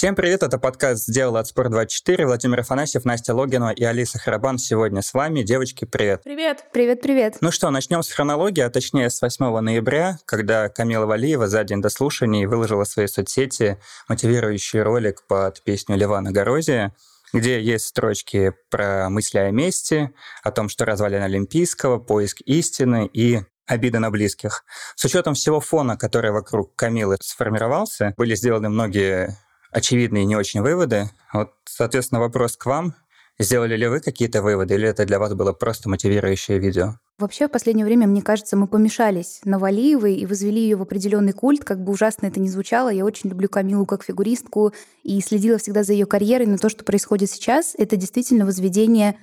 [0.00, 2.24] Всем привет, это подкаст «Сделал от Спорт24».
[2.24, 5.42] Владимир Афанасьев, Настя Логинова и Алиса Харабан сегодня с вами.
[5.42, 6.22] Девочки, привет.
[6.24, 6.64] Привет.
[6.72, 7.36] Привет-привет.
[7.42, 11.82] Ну что, начнем с хронологии, а точнее с 8 ноября, когда Камила Валиева за день
[11.82, 13.78] до слушаний выложила в свои соцсети
[14.08, 16.94] мотивирующий ролик под песню Ливана Горозия,
[17.34, 23.42] где есть строчки про мысли о мести, о том, что развалин Олимпийского, поиск истины и
[23.66, 24.64] обида на близких.
[24.96, 29.36] С учетом всего фона, который вокруг Камилы сформировался, были сделаны многие
[29.70, 31.10] очевидные не очень выводы.
[31.32, 32.94] Вот, соответственно, вопрос к вам.
[33.38, 36.96] Сделали ли вы какие-то выводы, или это для вас было просто мотивирующее видео?
[37.18, 41.32] Вообще, в последнее время, мне кажется, мы помешались на Валиевой и возвели ее в определенный
[41.32, 42.90] культ, как бы ужасно это ни звучало.
[42.90, 46.84] Я очень люблю Камилу как фигуристку и следила всегда за ее карьерой, но то, что
[46.84, 49.18] происходит сейчас, это действительно возведение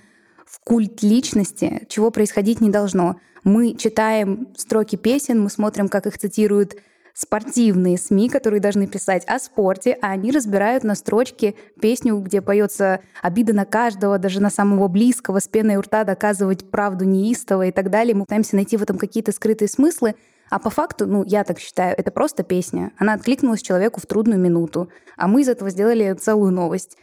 [0.47, 3.19] в культ личности, чего происходить не должно.
[3.43, 6.75] Мы читаем строки песен, мы смотрим, как их цитируют
[7.17, 12.99] спортивные СМИ, которые должны писать о спорте, а они разбирают на строчке песню, где поется
[13.23, 17.71] обида на каждого, даже на самого близкого, с пеной у рта доказывать правду неистово и
[17.71, 18.13] так далее.
[18.13, 20.13] Мы пытаемся найти в этом какие-то скрытые смыслы,
[20.51, 22.91] а по факту, ну, я так считаю, это просто песня.
[22.99, 26.99] Она откликнулась человеку в трудную минуту, а мы из этого сделали целую новость.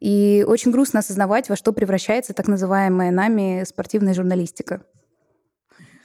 [0.00, 4.82] И очень грустно осознавать, во что превращается так называемая нами спортивная журналистика.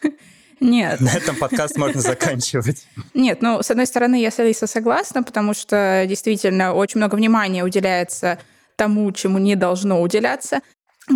[0.62, 1.02] Нет.
[1.02, 2.86] На этом подкаст можно заканчивать.
[3.16, 7.64] Нет, ну, с одной стороны, я с Алисой согласна, потому что действительно очень много внимания
[7.64, 8.38] уделяется
[8.78, 10.62] тому, чему не должно уделяться.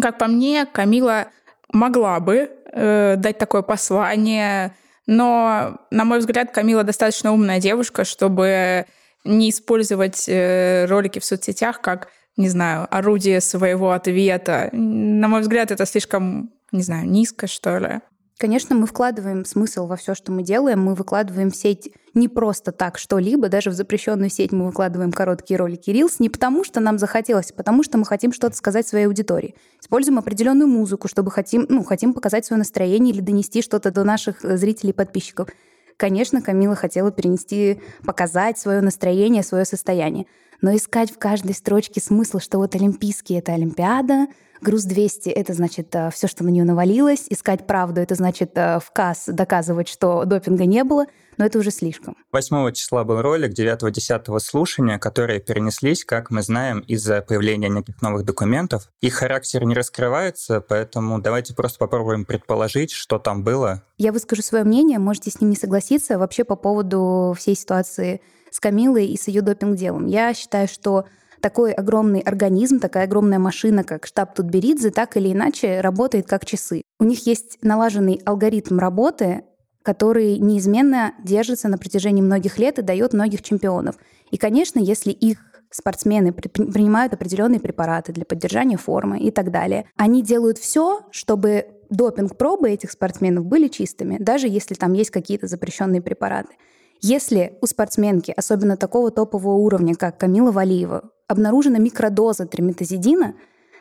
[0.02, 1.28] Как по мне, Камила
[1.72, 8.88] могла бы э, дать такое послание, но, на мой взгляд, Камила достаточно умная девушка, чтобы
[9.24, 14.70] не использовать э, ролики в соцсетях как, не знаю, орудие своего ответа.
[14.72, 18.02] На мой взгляд, это слишком, не знаю, низко, что ли.
[18.38, 20.84] Конечно, мы вкладываем смысл во все, что мы делаем.
[20.84, 25.58] Мы выкладываем в сеть не просто так что-либо, даже в запрещенную сеть мы выкладываем короткие
[25.58, 29.06] ролики Reels не потому, что нам захотелось, а потому что мы хотим что-то сказать своей
[29.06, 29.56] аудитории.
[29.82, 34.44] Используем определенную музыку, чтобы хотим, ну, хотим показать свое настроение или донести что-то до наших
[34.44, 35.50] э, зрителей и подписчиков.
[35.98, 40.26] Конечно, Камила хотела перенести, показать свое настроение, свое состояние.
[40.66, 44.26] Но искать в каждой строчке смысл, что вот Олимпийский— это Олимпиада—
[44.62, 47.26] Груз 200— это значит э, все, что на нее навалилось.
[47.30, 51.06] Искать правду— это значит э, в КАС доказывать, что допинга не было.
[51.38, 52.16] Но это уже слишком.
[52.32, 58.24] 8 числа был ролик 9-10 слушания, которые перенеслись, как мы знаем, из-за появления неких новых
[58.24, 58.90] документов.
[59.02, 63.84] Их характер не раскрывается, поэтому давайте просто попробуем предположить, что там было.
[63.98, 66.18] Я выскажу свое мнение, можете с ним не согласиться.
[66.18, 68.22] Вообще по поводу всей ситуации
[68.56, 70.06] с Камилой и с ее допинг-делом.
[70.06, 71.04] Я считаю, что
[71.42, 76.82] такой огромный организм, такая огромная машина, как штаб Тутберидзе, так или иначе работает как часы.
[76.98, 79.44] У них есть налаженный алгоритм работы,
[79.84, 83.98] который неизменно держится на протяжении многих лет и дает многих чемпионов.
[84.32, 85.40] И, конечно, если их
[85.70, 92.70] спортсмены принимают определенные препараты для поддержания формы и так далее, они делают все, чтобы допинг-пробы
[92.70, 96.54] этих спортсменов были чистыми, даже если там есть какие-то запрещенные препараты.
[97.02, 103.36] Если у спортсменки, особенно такого топового уровня, как Камила Валиева, обнаружена микродоза триметазидина,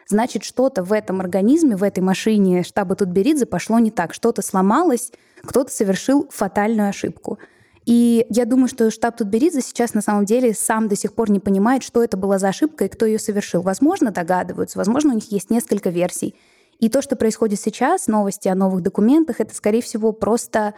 [0.08, 5.12] значит, что-то в этом организме, в этой машине штаба Тутберидзе пошло не так, что-то сломалось,
[5.42, 7.38] кто-то совершил фатальную ошибку.
[7.86, 11.38] И я думаю, что штаб Тутберидзе сейчас на самом деле сам до сих пор не
[11.38, 13.60] понимает, что это была за ошибка и кто ее совершил.
[13.60, 16.34] Возможно, догадываются, возможно, у них есть несколько версий.
[16.80, 20.74] И то, что происходит сейчас, новости о новых документах, это, скорее всего, просто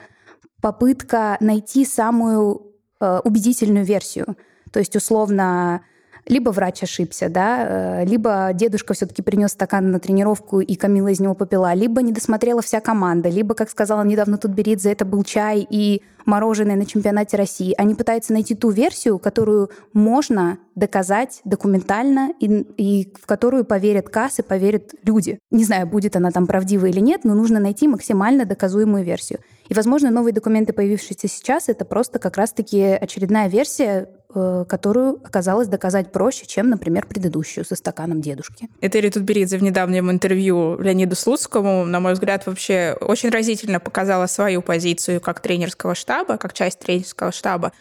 [0.61, 4.37] попытка найти самую э, убедительную версию.
[4.73, 5.83] То есть, условно,
[6.27, 11.21] либо врач ошибся, да, э, либо дедушка все-таки принес стакан на тренировку, и Камила из
[11.21, 15.67] него попила, либо не досмотрела вся команда, либо, как сказала недавно Тутберидзе, это был чай
[15.69, 17.75] и мороженое на чемпионате России.
[17.79, 22.47] Они пытаются найти ту версию, которую можно доказать документально и,
[22.77, 25.39] и в которую поверят кассы, поверят люди.
[25.53, 29.39] Не знаю, будет она там правдива или нет, но нужно найти максимально доказуемую версию.
[29.69, 34.09] И, возможно, новые документы, появившиеся сейчас, это просто как раз-таки очередная версия
[34.39, 38.69] Э, которую оказалось доказать проще, чем, например, предыдущую со стаканом дедушки.
[38.83, 44.61] Этери Тутберидзе в недавнем интервью Леониду Слуцкому, на мой взгляд, вообще очень разительно показала свою
[44.61, 47.73] позицию как тренерского штаба, как часть тренерского штаба.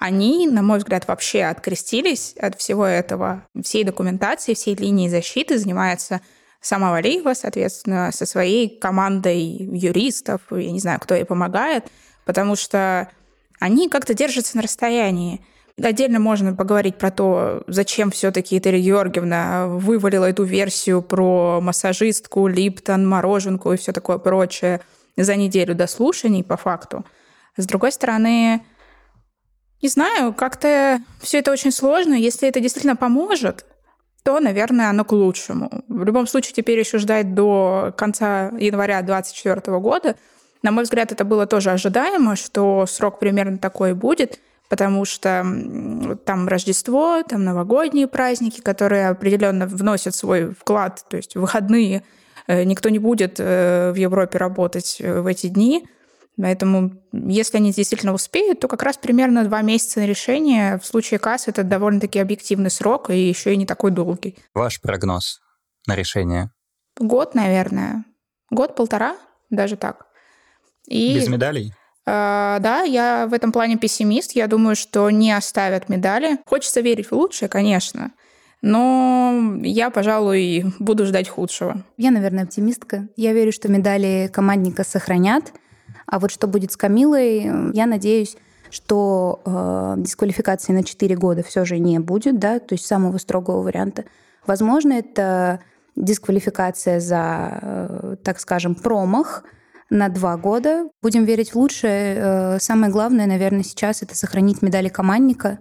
[0.00, 3.44] Они, на мой взгляд, вообще открестились от всего этого.
[3.62, 6.22] Всей документации, всей линии защиты занимается
[6.60, 11.86] сама Валиева, соответственно, со своей командой юристов, я не знаю, кто ей помогает,
[12.24, 13.08] потому что
[13.58, 15.44] они как-то держатся на расстоянии.
[15.82, 23.08] Отдельно можно поговорить про то, зачем все-таки Этери Георгиевна вывалила эту версию про массажистку, Липтон,
[23.08, 24.80] мороженку и все такое прочее
[25.16, 27.06] за неделю до слушаний по факту.
[27.56, 28.62] С другой стороны,
[29.82, 32.12] Не знаю, как-то все это очень сложно.
[32.12, 33.64] Если это действительно поможет,
[34.22, 35.70] то, наверное, оно к лучшему.
[35.88, 40.16] В любом случае, теперь еще ждать до конца января 2024 года.
[40.62, 45.44] На мой взгляд, это было тоже ожидаемо, что срок примерно такой будет, потому что
[46.24, 52.02] там Рождество, там новогодние праздники, которые определенно вносят свой вклад, то есть выходные.
[52.46, 55.86] Э, никто не будет э, в Европе работать э, в эти дни–
[56.40, 60.78] Поэтому, если они действительно успеют, то как раз примерно два месяца на решение.
[60.78, 64.36] В случае КАС это довольно-таки объективный срок и еще и не такой долгий.
[64.54, 65.40] Ваш прогноз
[65.86, 66.50] на решение?
[66.98, 68.04] Год, наверное.
[68.50, 69.16] Год-полтора,
[69.50, 70.06] даже так.
[70.86, 71.74] И, Без медалей?
[72.06, 74.32] Э, да, я в этом плане пессимист.
[74.32, 76.38] Я думаю, что не оставят медали.
[76.46, 78.12] Хочется верить в лучшее, конечно.
[78.62, 81.82] Но я, пожалуй, буду ждать худшего.
[81.96, 83.08] Я, наверное, оптимистка.
[83.16, 85.52] Я верю, что медали командника сохранят.
[86.10, 88.36] А вот что будет с Камилой, я надеюсь,
[88.70, 93.62] что э, дисквалификации на 4 года все же не будет, да, то есть самого строгого
[93.62, 94.04] варианта.
[94.46, 95.60] Возможно, это
[95.94, 99.44] дисквалификация за, э, так скажем, промах
[99.88, 100.88] на два года.
[101.00, 102.16] Будем верить в лучшее.
[102.16, 105.60] Э, самое главное, наверное, сейчас это сохранить медали командника,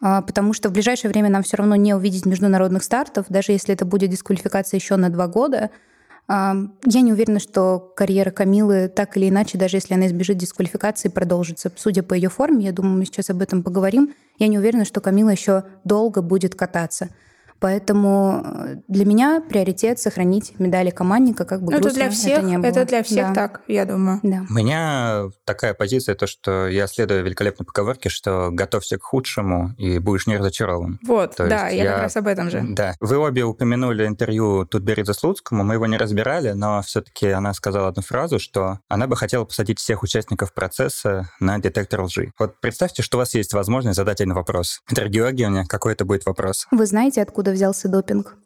[0.00, 3.74] э, потому что в ближайшее время нам все равно не увидеть международных стартов, даже если
[3.74, 5.70] это будет дисквалификация еще на два года–
[6.28, 11.70] я не уверена, что карьера Камилы так или иначе, даже если она избежит дисквалификации, продолжится.
[11.76, 15.00] Судя по ее форме, я думаю, мы сейчас об этом поговорим, я не уверена, что
[15.00, 17.10] Камила еще долго будет кататься.
[17.64, 22.46] Поэтому э, для меня приоритет сохранить медали командника, как бы ну, это для всех, это,
[22.46, 22.66] не было.
[22.66, 23.32] это для всех да.
[23.32, 24.20] так, я думаю.
[24.22, 24.44] Да.
[24.50, 29.98] У меня такая позиция, то, что я следую великолепной поговорке, что готовься к худшему и
[29.98, 31.00] будешь не разочарован.
[31.06, 32.62] Вот, то да, я, я как раз об этом же.
[32.68, 32.96] Да.
[33.00, 38.02] Вы обе упомянули интервью Тутберидзе Слуцкому, мы его не разбирали, но все-таки она сказала одну
[38.02, 42.30] фразу, что она бы хотела посадить всех участников процесса на детектор лжи.
[42.38, 44.82] Вот представьте, что у вас есть возможность задать один вопрос.
[44.86, 46.66] Петр Георгиевне, какой это будет вопрос?
[46.70, 48.36] Вы знаете, откуда взялся допинг.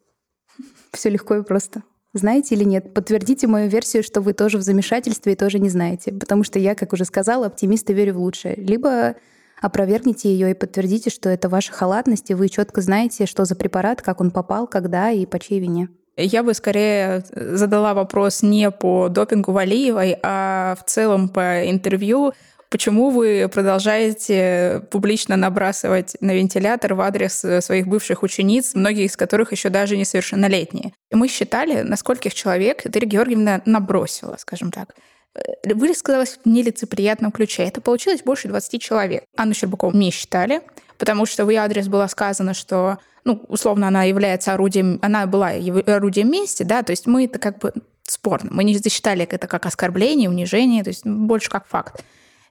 [0.92, 1.82] Все легко и просто.
[2.14, 2.94] Знаете или нет?
[2.94, 6.12] Подтвердите мою версию, что вы тоже в замешательстве и тоже не знаете.
[6.12, 8.54] Потому что я, как уже сказала, оптимист и верю в лучшее.
[8.56, 9.16] Либо
[9.60, 14.02] опровергните ее и подтвердите, что это ваша халатность, и вы четко знаете, что за препарат,
[14.02, 15.88] как он попал, когда и по чьей вине.
[16.16, 22.32] Я бы скорее задала вопрос не по допингу Валиевой, а в целом по интервью
[22.70, 29.16] Почему вы продолжаете публично набрасывать на вентилятор в адрес э, своих бывших учениц, многие из
[29.16, 30.92] которых еще даже несовершеннолетние?
[31.10, 34.94] И мы считали, на скольких человек Дарья Георгиевна набросила, скажем так
[35.34, 37.62] э, высказалась в нелицеприятном ключе.
[37.62, 39.24] Это получилось больше 20 человек.
[39.34, 40.60] Анну Щербакову не считали,
[40.98, 45.52] потому что в ее адрес было сказано, что, ну, условно, она является орудием, она была
[45.86, 47.72] орудием мести, да, то есть мы это как бы
[48.02, 48.50] спорно.
[48.52, 52.04] Мы не засчитали это как оскорбление, унижение, то есть больше как факт.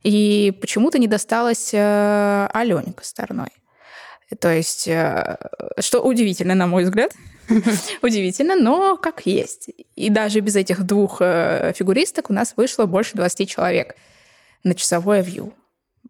[0.03, 3.51] И почему-то не досталось э, Алене Косторной.
[4.39, 5.37] То есть, э,
[5.79, 7.13] что удивительно, на мой взгляд,
[8.01, 9.69] удивительно, но как есть.
[9.95, 13.95] И даже без этих двух э, фигуристок у нас вышло больше 20 человек
[14.63, 15.53] на часовое вью.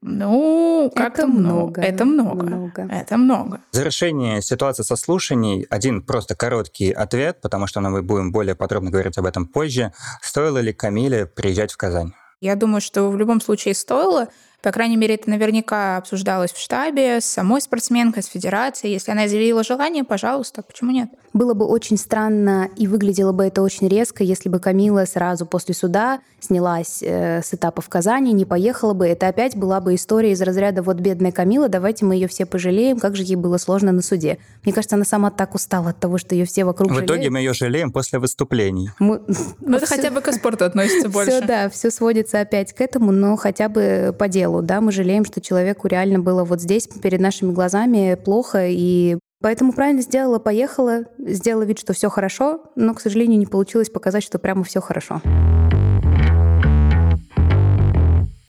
[0.02, 1.82] Ну, как это много.
[1.82, 2.46] Это много.
[2.46, 2.88] много.
[2.92, 3.62] Это много.
[3.72, 8.92] В завершение ситуации со слушаний один просто короткий ответ, потому что мы будем более подробно
[8.92, 9.94] говорить об этом позже.
[10.22, 12.14] Стоило ли Камиле приезжать в Казань?
[12.40, 14.30] Я думаю, что в любом случае стоило,
[14.64, 18.94] по крайней мере, это наверняка обсуждалось в штабе с самой спортсменкой, с федерацией.
[18.94, 21.10] Если она изъявила желание, пожалуйста, почему нет?
[21.34, 25.76] Было бы очень странно и выглядело бы это очень резко, если бы Камила сразу после
[25.76, 29.08] суда снялась э, с этапа в Казани, не поехала бы.
[29.08, 33.00] Это опять была бы история из разряда «вот бедная Камила, давайте мы ее все пожалеем,
[33.00, 34.40] как же ей было сложно на суде».
[34.64, 37.12] Мне кажется, она сама так устала от того, что ее все вокруг В жалеют.
[37.12, 38.90] итоге мы ее жалеем после выступлений.
[38.98, 39.22] Мы...
[39.60, 41.32] Ну, это хотя бы к спорту относится больше.
[41.32, 44.92] Все, да, все сводится опять к этому, но хотя бы по делу делу, да, мы
[44.92, 50.40] жалеем, что человеку реально было вот здесь перед нашими глазами плохо, и поэтому правильно сделала,
[50.40, 54.80] поехала, сделала вид, что все хорошо, но, к сожалению, не получилось показать, что прямо все
[54.80, 55.22] хорошо.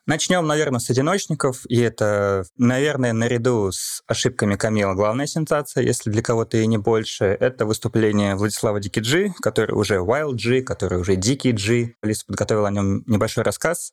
[0.07, 6.23] Начнем, наверное, с одиночников, и это, наверное, наряду с ошибками Камила главная сенсация, если для
[6.23, 7.25] кого-то и не больше.
[7.26, 11.93] Это выступление Владислава Дикиджи, который уже Wild G, который уже Дикий G.
[12.02, 13.93] Лиса подготовила о нем небольшой рассказ.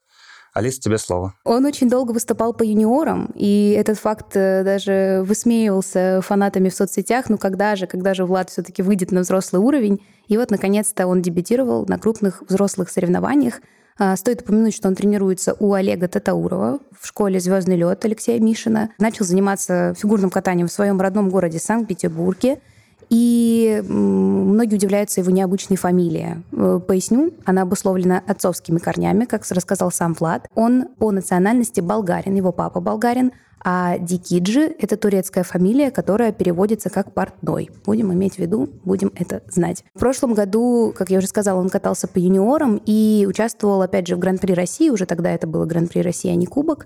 [0.55, 1.33] Алиса, тебе слово.
[1.43, 7.29] Он очень долго выступал по юниорам, и этот факт э, даже высмеивался фанатами в соцсетях.
[7.29, 10.01] Ну когда же, когда же Влад все-таки выйдет на взрослый уровень?
[10.29, 13.59] И вот, наконец-то, он дебютировал на крупных взрослых соревнованиях.
[13.99, 18.91] А, стоит упомянуть, что он тренируется у Олега Татаурова в школе «Звездный лед» Алексея Мишина.
[18.97, 22.61] Начал заниматься фигурным катанием в своем родном городе Санкт-Петербурге.
[23.09, 26.43] И многие удивляются его необычной фамилии.
[26.51, 30.47] Э, поясню, она обусловлена отцовскими корнями, как рассказал сам Влад.
[30.55, 33.31] Он по национальности болгарин, его папа болгарин,
[33.67, 37.71] а Дикиджи— это турецкая фамилия, которая переводится как «портной».
[37.83, 39.83] Будем иметь в виду, будем это знать.
[39.95, 44.17] В прошлом году, как я уже сказала, он катался по юниорам и участвовал, опять же,
[44.17, 44.91] в Гран-при России.
[44.91, 46.85] Уже тогда это было Гран-при России, а не Кубок.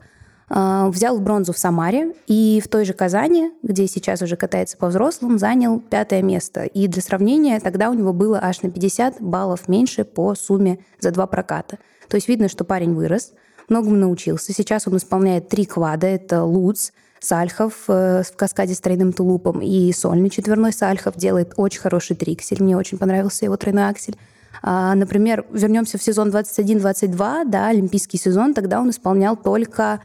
[0.49, 4.87] А, взял бронзу в Самаре и в той же Казани, где сейчас уже катается по
[4.87, 6.63] взрослым, занял пятое место.
[6.63, 11.11] И для сравнения, тогда у него было аж на 50 баллов меньше по сумме за
[11.11, 11.77] два проката.
[12.07, 13.33] То есть видно, что парень вырос—
[13.69, 14.53] многому научился.
[14.53, 16.07] Сейчас он исполняет три квада.
[16.07, 21.81] Это Луц, Сальхов э, в каскаде с тройным тулупом и сольный четверной Сальхов делает очень
[21.81, 22.63] хороший триксель.
[22.63, 24.15] Мне очень понравился его тройной аксель.
[24.61, 30.01] А, например, вернемся в сезон 21-22, да, олимпийский сезон, тогда он исполнял только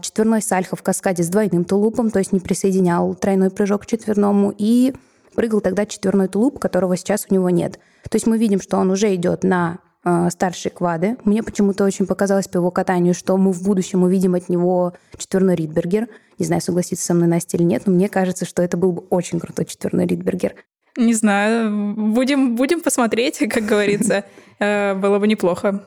[0.00, 4.54] четверной Сальхов в каскаде с двойным тулупом, то есть не присоединял тройной прыжок к четверному,
[4.56, 4.94] и
[5.34, 7.78] прыгал тогда четверной тулуп, которого сейчас у него нет.
[8.10, 11.16] То есть мы видим, что он уже идет на э, старшие квады.
[11.24, 15.54] Мне почему-то очень показалось по его катанию, что мы в будущем увидим от него четверной
[15.54, 16.08] Ридбергер.
[16.38, 19.02] Не знаю, согласится со мной Настя или нет, но мне кажется, что это был бы
[19.10, 20.54] очень крутой четверной Ридбергер.
[20.96, 21.94] Не знаю.
[21.94, 24.24] Будем, будем посмотреть, как говорится.
[24.58, 25.86] Э, было бы неплохо.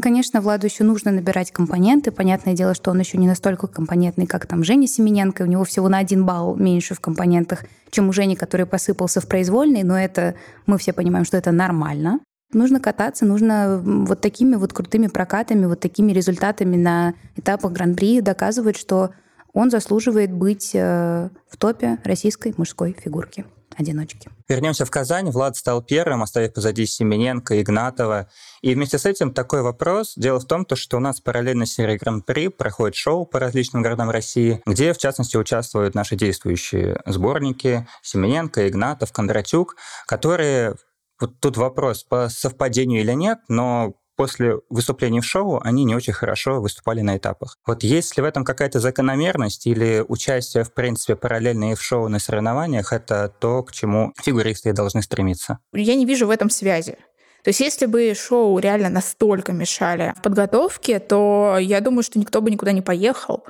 [0.00, 2.12] Конечно, Владу еще нужно набирать компоненты.
[2.12, 5.42] Понятное дело, что он еще не настолько компонентный, как там Женя Семененко.
[5.42, 9.26] У него всего на один балл меньше в компонентах, чем у Жени, который посыпался в
[9.26, 9.82] произвольный.
[9.82, 10.36] Но это
[10.66, 12.20] мы все понимаем, что это нормально.
[12.52, 18.76] Нужно кататься, нужно вот такими вот крутыми прокатами, вот такими результатами на этапах Гран-при доказывать,
[18.78, 19.10] что
[19.52, 23.44] он заслуживает быть э, в топе российской мужской фигурки
[23.76, 24.30] одиночки.
[24.48, 25.30] Вернемся в Казань.
[25.30, 28.28] Влад стал первым, оставив позади Семененко, Игнатова.
[28.60, 30.14] И вместе с этим такой вопрос.
[30.16, 33.82] Дело в том, то, что у нас параллельно с серией Гран-при проходит шоу по различным
[33.82, 39.76] городам России, где, в частности, участвуют наши действующие сборники Семененко, Игнатов, Кондратюк,
[40.06, 40.74] которые
[41.20, 46.12] вот тут вопрос, по совпадению или нет, но после выступлений в шоу они не очень
[46.12, 47.56] хорошо выступали на этапах.
[47.64, 52.08] Вот есть ли в этом какая-то закономерность или участие, в принципе, параллельно и в шоу
[52.08, 55.60] на соревнованиях, это то, к чему фигуристы должны стремиться?
[55.72, 56.96] Я не вижу в этом связи.
[57.44, 62.42] То есть если бы шоу реально настолько мешали в подготовке, то я думаю, что никто
[62.42, 63.44] бы никуда не поехал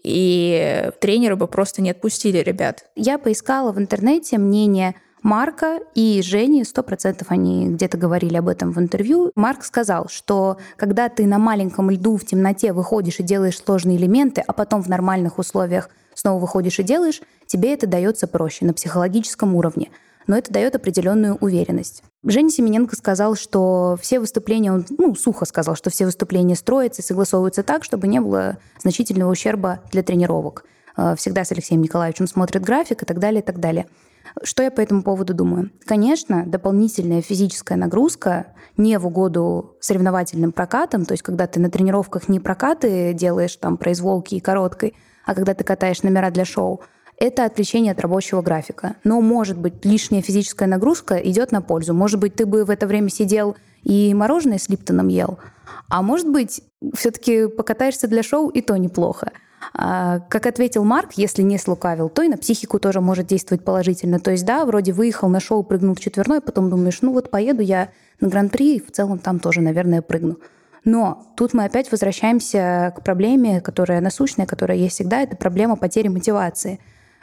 [0.00, 2.86] и тренеры бы просто не отпустили ребят.
[2.94, 4.94] Я поискала в интернете мнение
[5.24, 9.32] Марка и Жени, сто процентов они где-то говорили об этом в интервью.
[9.34, 14.44] Марк сказал, что когда ты на маленьком льду в темноте выходишь и делаешь сложные элементы,
[14.46, 19.56] а потом в нормальных условиях снова выходишь и делаешь, тебе это дается проще на психологическом
[19.56, 19.90] уровне
[20.26, 22.02] но это дает определенную уверенность.
[22.24, 27.04] Женя Семененко сказал, что все выступления, он ну, сухо сказал, что все выступления строятся и
[27.04, 30.64] согласовываются так, чтобы не было значительного ущерба для тренировок.
[30.96, 33.86] Э, всегда с Алексеем Николаевичем смотрит график и так далее, и так далее.
[34.42, 35.70] Что я по этому поводу думаю?
[35.84, 42.28] Конечно, дополнительная физическая нагрузка не в угоду соревновательным прокатам, то есть когда ты на тренировках
[42.28, 46.82] не прокаты делаешь там произволки и короткой, а когда ты катаешь номера для шоу,
[47.16, 48.96] это отвлечение от рабочего графика.
[49.04, 51.94] Но, может быть, лишняя физическая нагрузка идет на пользу.
[51.94, 55.38] Может быть, ты бы в это время сидел и мороженое с Липтоном ел.
[55.88, 56.62] А может быть,
[56.94, 59.30] все-таки покатаешься для шоу, и то неплохо.
[59.72, 64.20] А, как ответил Марк, если не слукавил, то и на психику тоже может действовать положительно.
[64.20, 67.62] То есть, да, вроде выехал на шоу, прыгнул в четверной, потом думаешь, ну вот поеду
[67.62, 67.90] я
[68.20, 70.38] на Гран-при, и в целом там тоже, наверное, прыгну.
[70.84, 76.08] Но тут мы опять возвращаемся к проблеме, которая насущная, которая есть всегда, это проблема потери
[76.08, 76.78] мотивации.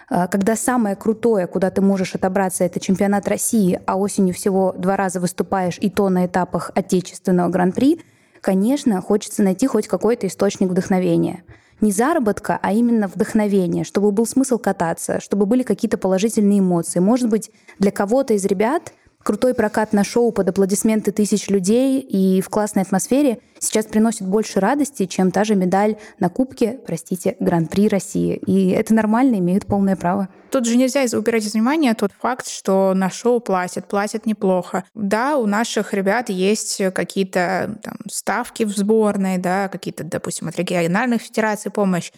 [0.10, 4.98] А, когда самое крутое, куда ты можешь отобраться, это чемпионат России, а осенью всего два
[4.98, 8.01] раза выступаешь, и то на этапах отечественного гран-при,
[8.41, 11.43] конечно, хочется найти хоть какой-то источник вдохновения–
[11.82, 17.00] не заработка, а именно вдохновения, чтобы был смысл кататься, чтобы были какие-то положительные эмоции.
[17.00, 22.42] Может быть, для кого-то из ребят крутой прокат на шоу под аплодисменты тысяч людей и
[22.42, 27.88] в классной атмосфере сейчас приносит больше радости, чем та же медаль на Кубке, простите, Гран-при
[27.88, 28.36] России.
[28.46, 30.30] И это нормально, имеют полное право.
[30.51, 34.84] Тут же нельзя убирать из внимания тот факт, что на шоу платят, платят неплохо.
[34.94, 41.72] Да, у наших ребят есть какие-то ставки в сборной, да, какие-то, допустим, от региональных федераций
[41.72, 42.12] помощь.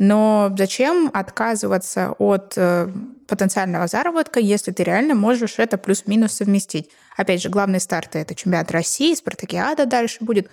[0.00, 2.88] Но зачем отказываться от э,
[3.28, 6.88] потенциального заработка, если ты реально можешь это плюс-минус совместить?
[7.18, 10.48] Опять же, главные старты— это чемпионат России, спартакиада дальше будет.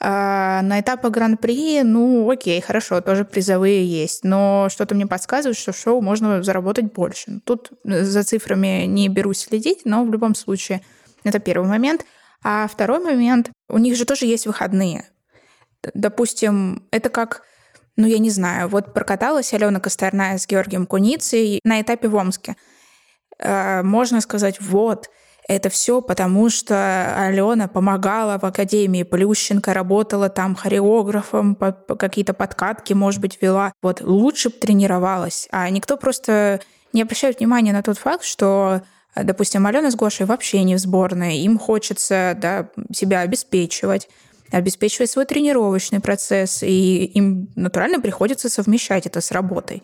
[0.00, 5.72] А на этапах Гран-при, ну, окей, хорошо, тоже призовые есть, но что-то мне подсказывает, что
[5.72, 7.40] в шоу можно заработать больше.
[7.44, 10.82] Тут за цифрами не берусь следить, но в любом случае
[11.24, 12.04] это первый момент.
[12.44, 15.06] А второй момент, у них же тоже есть выходные.
[15.94, 17.44] Допустим, это как
[18.00, 22.56] ну, я не знаю, вот прокаталась Алена Косторная с Георгием Куницей на этапе в Омске.
[23.38, 25.10] э, можно сказать, вот,
[25.48, 26.74] это все потому, что
[27.26, 33.72] Алена помогала в Академии Плющенко, работала там хореографом, по, по какие-то подкатки, может быть, вела.
[33.82, 35.48] Вот лучше бы тренировалась.
[35.50, 36.60] А никто просто
[36.92, 38.82] не обращает внимания на тот факт, что
[39.16, 44.08] допустим, Алена с Гошей вообще не в сборной, им хочется да, себя обеспечивать,
[44.50, 49.82] обеспечивать свой тренировочный процесс, и им натурально приходится совмещать это с работой.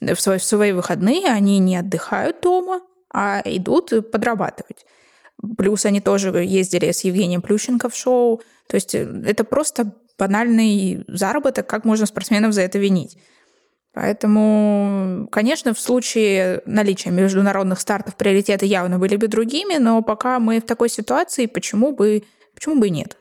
[0.00, 2.80] В свои, в свои выходные они не отдыхают дома,
[3.12, 4.84] а идут подрабатывать.
[5.56, 8.42] Плюс они тоже ездили с Евгением Плющенко в шоу.
[8.68, 13.18] То есть э, это просто банальный заработок, как можно спортсменов за это винить.
[13.92, 20.60] Поэтому, конечно, в случае наличия международных стартов приоритеты явно были бы другими, но пока мы
[20.60, 23.16] в такой ситуации, почему бы, почему бы и нет?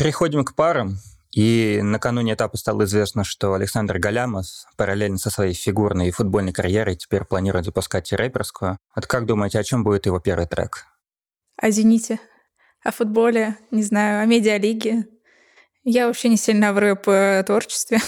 [0.00, 0.96] Переходим к парам.
[1.30, 4.46] И накануне этапа стало известно, что Александр Галямов
[4.78, 8.78] параллельно со своей фигурной и футбольной карьерой теперь планирует запускать и рэперскую.
[8.96, 10.86] Вот как думаете, о чем будет его первый трек?
[11.58, 12.18] О «Зените»,
[12.82, 15.04] о футболе, не знаю, о медиалиге.
[15.84, 17.98] Я вообще не сильно в рэп-творчестве.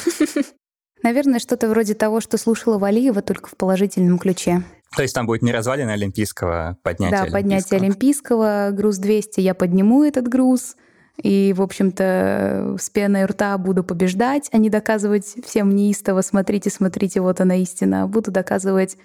[1.03, 4.63] Наверное, что-то вроде того, что слушала Валиева, только в положительном ключе.
[4.97, 9.53] То есть там будет не развалина Олимпийского, а поднятие Да, поднятие Олимпийского, груз 200, я
[9.53, 10.77] подниму этот груз—
[11.21, 17.21] и, в общем-то, с пеной рта буду побеждать, а не доказывать всем неистово, смотрите, смотрите,
[17.21, 18.07] вот она истина.
[18.07, 18.97] Буду доказывать,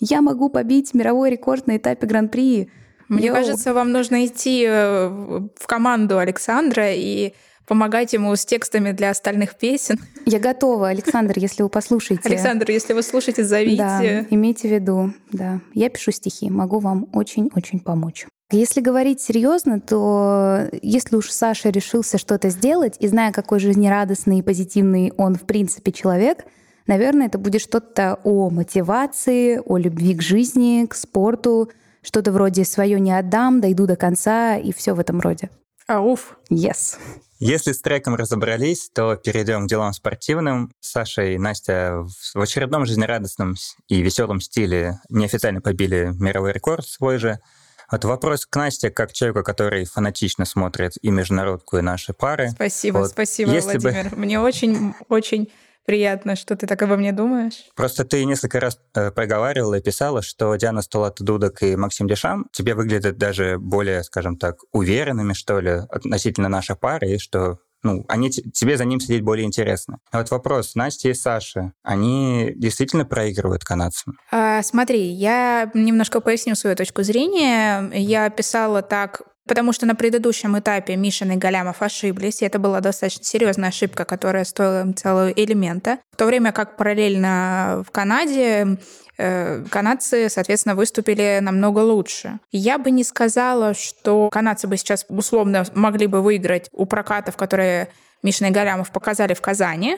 [0.00, 2.70] я могу побить мировой рекорд на этапе Гран-при.
[3.08, 3.36] Мне Йоу.
[3.36, 7.32] кажется, вам нужно идти э, в команду Александра и
[7.66, 9.98] помогать ему с текстами для остальных песен.
[10.26, 12.28] Я готова, Александр, если вы послушаете.
[12.28, 13.76] Александр, если вы слушаете, зовите.
[13.76, 15.60] Да, имейте в виду, да.
[15.74, 18.26] Я пишу стихи, могу вам очень-очень помочь.
[18.50, 24.42] Если говорить серьезно, то если уж Саша решился что-то сделать, и зная, какой жизнерадостный и
[24.42, 26.46] позитивный он в принципе человек,
[26.86, 32.98] наверное, это будет что-то о мотивации, о любви к жизни, к спорту, что-то вроде «свое
[32.98, 35.50] не отдам», «дойду до конца» и все в этом роде.
[35.86, 36.38] Ауф.
[36.50, 36.96] Yes.
[37.40, 40.72] Если с треком разобрались, то перейдем к делам спортивным.
[40.80, 43.56] Саша и Настя в очередном жизнерадостном
[43.88, 47.40] и веселом стиле неофициально побили мировой рекорд свой же—
[47.90, 52.50] вот вопрос к Насте, как человеку, который фанатично смотрит и международку, и наши пары.
[52.50, 54.10] Спасибо, вот, спасибо, Если Владимир.
[54.10, 54.16] Бы...
[54.16, 55.50] Мне очень-очень
[55.88, 57.64] приятно, что ты так обо мне думаешь.
[57.74, 62.46] Просто ты несколько раз э, проговаривала и писала, что Диана Столата Дудок и Максим Дешам
[62.52, 68.04] тебе выглядят даже более, скажем так, уверенными, что ли, относительно нашей пары, и что ну,
[68.08, 69.98] они, тебе за ним сидеть более интересно.
[70.10, 74.18] А вот вопрос, Настя и Саша, они действительно проигрывают канадцам?
[74.30, 77.90] А, смотри, я немножко поясню свою точку зрения.
[77.94, 82.80] Я писала так Потому что на предыдущем этапе Мишин и Галямов ошиблись, и это была
[82.80, 85.98] достаточно серьезная ошибка, которая стоила им целого элемента.
[86.12, 88.78] В то время как параллельно в Канаде
[89.16, 92.40] э, канадцы, соответственно, выступили намного лучше.
[92.52, 97.88] Я бы не сказала, что канадцы бы сейчас условно могли бы выиграть у прокатов, которые
[98.22, 99.96] Мишин и Галямов показали в Казани,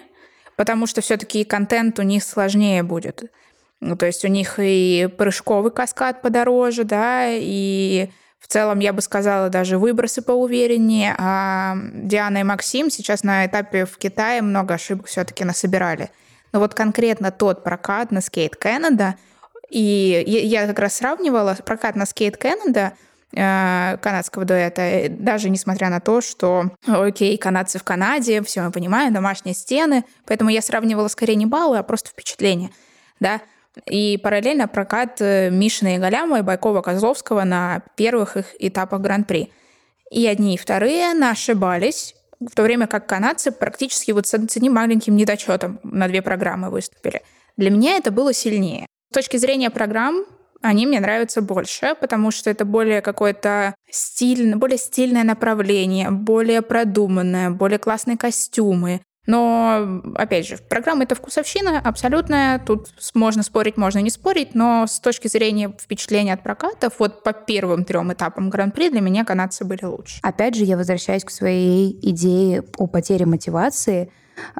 [0.54, 3.24] потому что все-таки контент у них сложнее будет.
[3.80, 9.02] Ну, то есть у них и прыжковый каскад подороже, да, и в целом, я бы
[9.02, 11.14] сказала, даже выбросы поувереннее.
[11.18, 16.10] А Диана и Максим сейчас на этапе в Китае много ошибок все-таки насобирали.
[16.52, 19.14] Но вот конкретно тот прокат на Skate Canada,
[19.68, 22.92] и я как раз сравнивала прокат на Skate Canada
[23.32, 29.12] э, канадского дуэта, даже несмотря на то, что, окей, канадцы в Канаде, все мы понимаем,
[29.12, 32.70] домашние стены, поэтому я сравнивала скорее не баллы, а просто впечатления,
[33.20, 33.40] да,
[33.86, 39.52] и параллельно прокат э, Мишина и Галяма и Байкова-Козловского на первых их этапах Гран-при.
[40.10, 45.14] И одни, и вторые ошибались, в то время как канадцы практически вот с одним маленьким
[45.14, 47.22] недочетом на две программы выступили.
[47.56, 48.86] Для меня это было сильнее.
[49.12, 50.24] С точки зрения программ,
[50.62, 57.50] они мне нравятся больше, потому что это более какое-то стильное, более стильное направление, более продуманное,
[57.50, 62.58] более классные костюмы, но, опять же, программа— это вкусовщина абсолютная.
[62.58, 67.32] Тут можно спорить, можно не спорить, но с точки зрения впечатления от прокатов, вот по
[67.32, 70.18] первым трем этапам Гран-при для меня канадцы были лучше.
[70.22, 74.10] Опять же, я возвращаюсь к своей идее о потере мотивации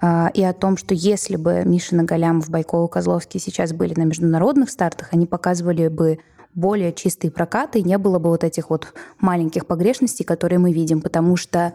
[0.01, 4.71] э, и о том, что если бы Мишина Галямов, Байкова, Козловский сейчас были на международных
[4.71, 6.21] стартах, они показывали бы
[6.55, 11.01] более чистые прокаты, и не было бы вот этих вот маленьких погрешностей, которые мы видим,
[11.01, 11.73] потому что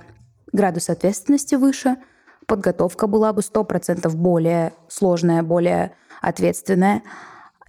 [0.54, 1.98] градус ответственности выше—
[2.48, 7.04] подготовка была бы 100% более сложная, более ответственная.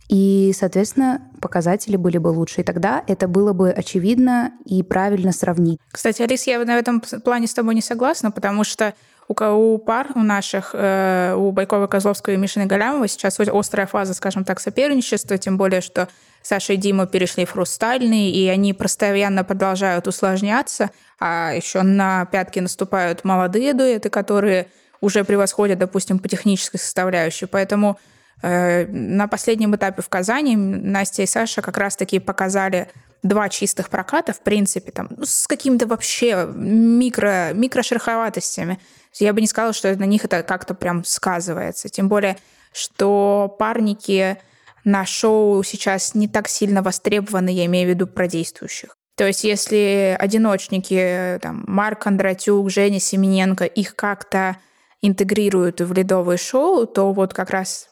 [0.09, 2.61] И, соответственно, показатели были бы лучше.
[2.61, 5.81] И тогда это было бы очевидно и правильно сравнить.
[5.91, 8.95] Кстати, Алис, я на этом плане с тобой не согласна, потому что
[9.29, 14.45] у, пар у наших, э, у Байкова Козловского и Мишины Галямова сейчас острая фаза, скажем
[14.45, 16.09] так, соперничества, тем более, что
[16.43, 22.59] Саша и Дима перешли в хрустальный, и они постоянно продолжают усложняться, а еще на пятки
[22.59, 24.69] наступают молодые дуэты, которые
[25.01, 27.47] уже превосходят, допустим, по технической составляющей.
[27.47, 27.99] Поэтому
[28.43, 32.89] э, на последнем этапе в Казани Настя и Саша как раз-таки показали
[33.23, 38.79] два чистых проката, в принципе, там, ну, с какими-то вообще микро, микрошероховатостями.
[39.15, 41.89] Я бы не сказала, что на них это как-то прям сказывается.
[41.89, 42.37] Тем более,
[42.73, 44.37] что парники
[44.85, 48.97] на шоу сейчас не так сильно востребованы, я имею в виду про действующих.
[49.17, 54.59] То есть если одиночники, там, Марк Кондратюк, Женя Семененко, их как-то
[55.01, 57.89] интегрируют в ледовые шоу, то вот как раз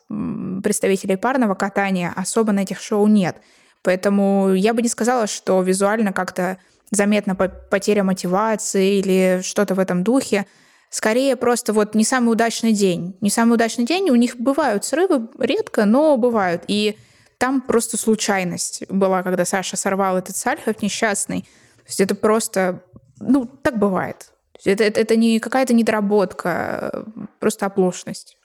[0.62, 3.36] представителей парного катания особо на этих шоу нет.
[3.82, 6.58] Поэтому я бы не сказала, что визуально как-то
[6.90, 10.46] заметна потеря мотивации или что-то в этом духе.
[10.90, 13.16] Скорее просто вот не самый удачный день.
[13.20, 16.64] Не самый удачный день, у них бывают срывы, редко, но бывают.
[16.68, 16.96] И
[17.38, 21.42] там просто случайность была, когда Саша сорвал этот сальхов несчастный.
[21.42, 22.82] То есть это просто,
[23.20, 24.32] ну, так бывает.
[24.64, 27.06] Это, это, это не какая-то недоработка,
[27.40, 28.38] просто оплошность.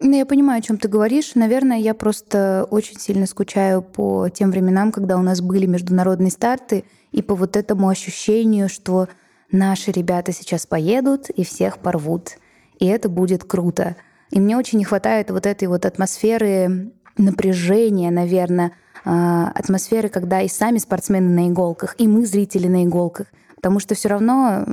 [0.00, 1.34] Ну, я понимаю, о чем ты говоришь.
[1.34, 6.84] Наверное, я просто очень сильно скучаю по тем временам, когда у нас были международные старты,
[7.12, 9.08] и по вот этому ощущению, что
[9.50, 12.38] наши ребята сейчас поедут и всех порвут.
[12.78, 13.96] И это будет круто.
[14.30, 18.72] И мне очень не хватает вот этой вот атмосферы напряжения, наверное,
[19.04, 23.26] а, атмосферы, когда и сами спортсмены на иголках, и мы, зрители, на иголках.
[23.56, 24.66] Потому что все равно,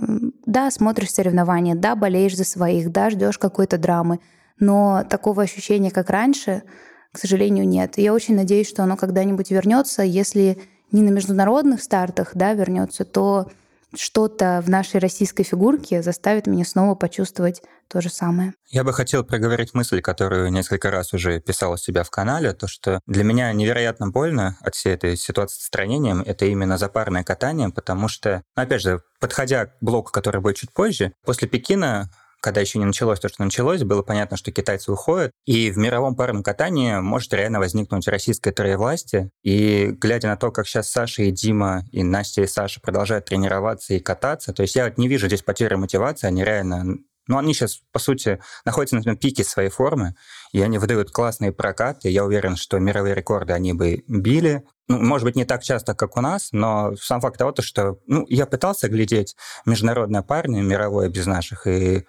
[0.46, 4.20] да, смотришь соревнования, да, болеешь за своих, да, ждешь какой-то драмы,
[4.60, 6.64] но такого ощущения, как раньше,
[7.12, 7.98] к сожалению, нет.
[7.98, 10.04] Я очень надеюсь, что оно когда-нибудь вернется.
[10.04, 10.58] Если
[10.92, 13.48] не на международных стартах, да, вернется, то
[13.96, 18.54] что-то в нашей российской фигурке заставит меня снова почувствовать то же самое.
[18.70, 22.68] Я бы хотел проговорить мысль, которую несколько раз уже писал у себя в канале, то,
[22.68, 27.70] что для меня невероятно больно от всей этой ситуации с отстранением, это именно запарное катание,
[27.70, 32.10] потому что, опять же, подходя к блоку, который будет чуть позже, после Пекина
[32.42, 36.16] когда еще не началось то, что началось, было понятно, что китайцы уходят, и в мировом
[36.16, 39.30] парном катании может реально возникнуть российское троевластие.
[39.44, 43.94] И глядя на то, как сейчас Саша и Дима, и Настя и Саша продолжают тренироваться
[43.94, 47.54] и кататься, то есть я вот не вижу здесь потери мотивации, они реально ну, они
[47.54, 50.16] сейчас, по сути, находятся на пике своей формы,
[50.52, 52.10] и они выдают классные прокаты.
[52.10, 54.64] Я уверен, что мировые рекорды они бы били.
[54.88, 58.26] Ну, может быть, не так часто, как у нас, но сам факт того, что ну,
[58.28, 62.06] я пытался глядеть международные парни, мировое без наших, и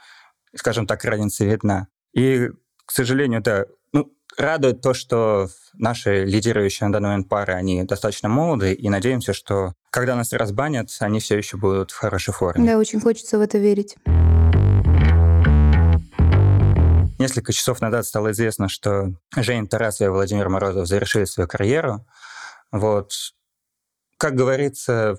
[0.55, 1.89] скажем так, разница видна.
[2.13, 2.49] И,
[2.85, 8.29] к сожалению, да, ну, радует то, что наши лидирующие на данный момент пары, они достаточно
[8.29, 12.67] молоды, и надеемся, что когда нас разбанят, они все еще будут в хорошей форме.
[12.67, 13.97] Да, очень хочется в это верить.
[17.19, 22.05] Несколько часов назад стало известно, что Женя Тарасова и Владимир Морозов завершили свою карьеру.
[22.73, 23.13] Вот,
[24.17, 25.19] как говорится,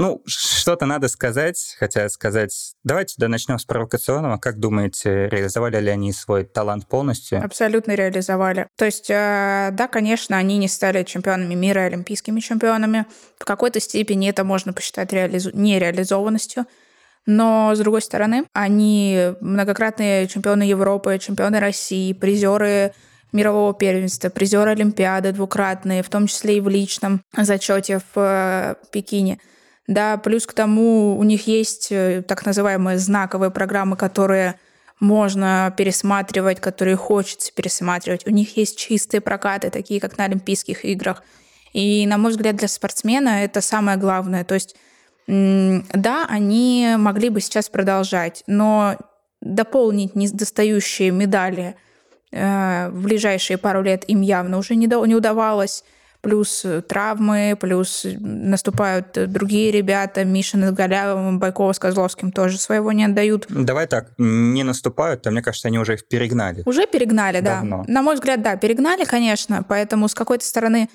[0.00, 2.72] ну, что-то надо сказать, хотя сказать...
[2.84, 4.38] Давайте да, начнем с провокационного.
[4.38, 7.44] Как думаете, реализовали ли они свой талант полностью?
[7.44, 8.66] Абсолютно реализовали.
[8.78, 13.04] То есть, э, да, конечно, они не стали чемпионами мира олимпийскими чемпионами.
[13.38, 15.50] В какой-то степени это можно посчитать реализу...
[15.52, 16.64] нереализованностью.
[17.26, 22.94] Но, с другой стороны, они многократные чемпионы Европы, чемпионы России, призеры
[23.32, 29.38] мирового первенства, призеры Олимпиады двукратные, в том числе и в личном зачете в э, Пекине–
[29.86, 34.58] да, плюс к тому у них есть э, так называемые знаковые программы, которые
[35.00, 38.26] можно пересматривать, которые хочется пересматривать.
[38.26, 41.22] У них есть чистые прокаты, такие как на Олимпийских играх.
[41.72, 44.44] И, на мой взгляд, для спортсмена это самое главное.
[44.44, 44.76] То есть,
[45.26, 48.96] да, они могли бы сейчас продолжать, но
[49.40, 51.76] дополнить недостающие медали
[52.30, 55.84] э, в ближайшие пару лет им явно уже не, не удавалось
[56.20, 62.32] плюс э, травмы, плюс э, наступают э, другие ребята, Мишин с Галявым, Байкова с Козловским
[62.32, 63.46] тоже своего не отдают.
[63.48, 66.62] Давай так, не наступают, а мне кажется, они уже их перегнали.
[66.66, 67.84] Уже перегнали, Давно.
[67.86, 67.92] да.
[67.92, 70.88] На мой взгляд, да, перегнали, конечно, поэтому с какой-то стороны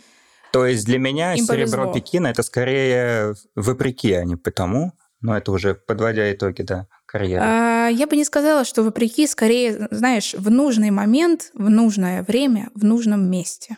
[0.51, 1.93] то есть для меня Им серебро повезло.
[1.93, 4.93] Пекина это скорее вопреки, а не потому.
[5.19, 7.43] Но это уже подводя итоги, да, карьеры.
[7.43, 12.69] А, я бы не сказала, что вопреки, скорее, знаешь, в нужный момент, в нужное время,
[12.73, 13.77] в нужном месте.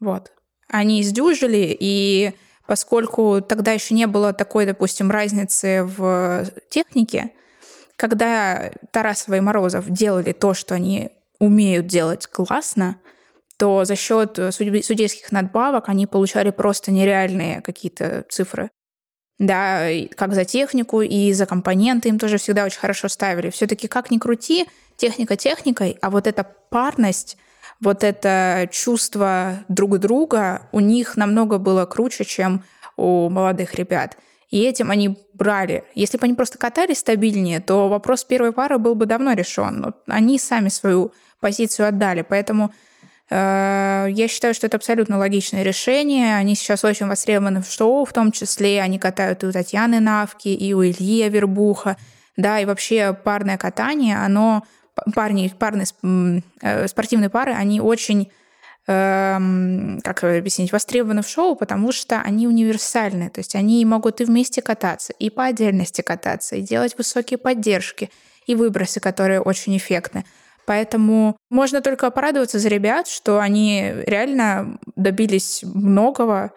[0.00, 0.32] Вот.
[0.68, 2.32] Они издюжили, и
[2.66, 7.32] поскольку тогда еще не было такой, допустим, разницы в технике,
[7.96, 12.96] когда Тарасова и Морозов делали то, что они умеют делать классно,
[13.56, 18.70] то за счет судейских надбавок они получали просто нереальные какие-то цифры.
[19.38, 23.50] да, как за технику и за компоненты им тоже всегда очень хорошо ставили.
[23.50, 27.36] Все-таки как ни крути, техника техникой, а вот эта парность,
[27.80, 32.64] вот это чувство друг друга у них намного было круче, чем
[32.96, 34.16] у молодых ребят.
[34.50, 35.84] И этим они брали.
[35.94, 39.80] Если бы они просто катались стабильнее, то вопрос первой пары был бы давно решен.
[39.80, 42.22] Но они сами свою позицию отдали.
[42.22, 42.72] Поэтому
[43.28, 46.34] э, я считаю, что это абсолютно логичное решение.
[46.36, 50.48] Они сейчас очень востребованы в шоу, в том числе они катают и у Татьяны Навки,
[50.48, 51.96] и у Ильи Авербуха.
[52.38, 54.64] Да, и вообще парное катание, оно
[55.14, 55.86] парни, парные
[56.62, 58.30] э, спортивные пары, они очень
[58.88, 63.30] эм, как объяснить, востребованы в шоу, потому что они универсальны.
[63.30, 68.10] То есть они могут и вместе кататься, и по отдельности кататься, и делать высокие поддержки,
[68.46, 70.24] и выбросы, которые очень эффектны.
[70.66, 76.52] Поэтому можно только порадоваться за ребят, что они реально добились многого.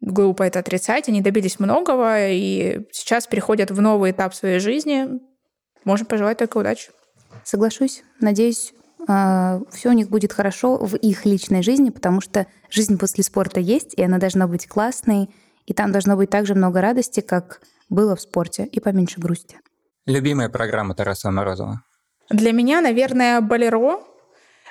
[0.00, 1.08] Глупо это отрицать.
[1.08, 5.20] Они добились многого и сейчас переходят в новый этап своей жизни.
[5.84, 6.90] Можем пожелать только удачи.
[7.44, 8.02] Соглашусь.
[8.20, 8.74] Надеюсь,
[9.08, 13.60] а, все у них будет хорошо в их личной жизни, потому что жизнь после спорта
[13.60, 15.30] есть, и она должна быть классной,
[15.66, 19.58] и там должно быть так же много радости, как было в спорте, и поменьше грусти.
[20.06, 21.82] Любимая программа Тараса Морозова?
[22.30, 24.00] Для меня, наверное, «Болеро».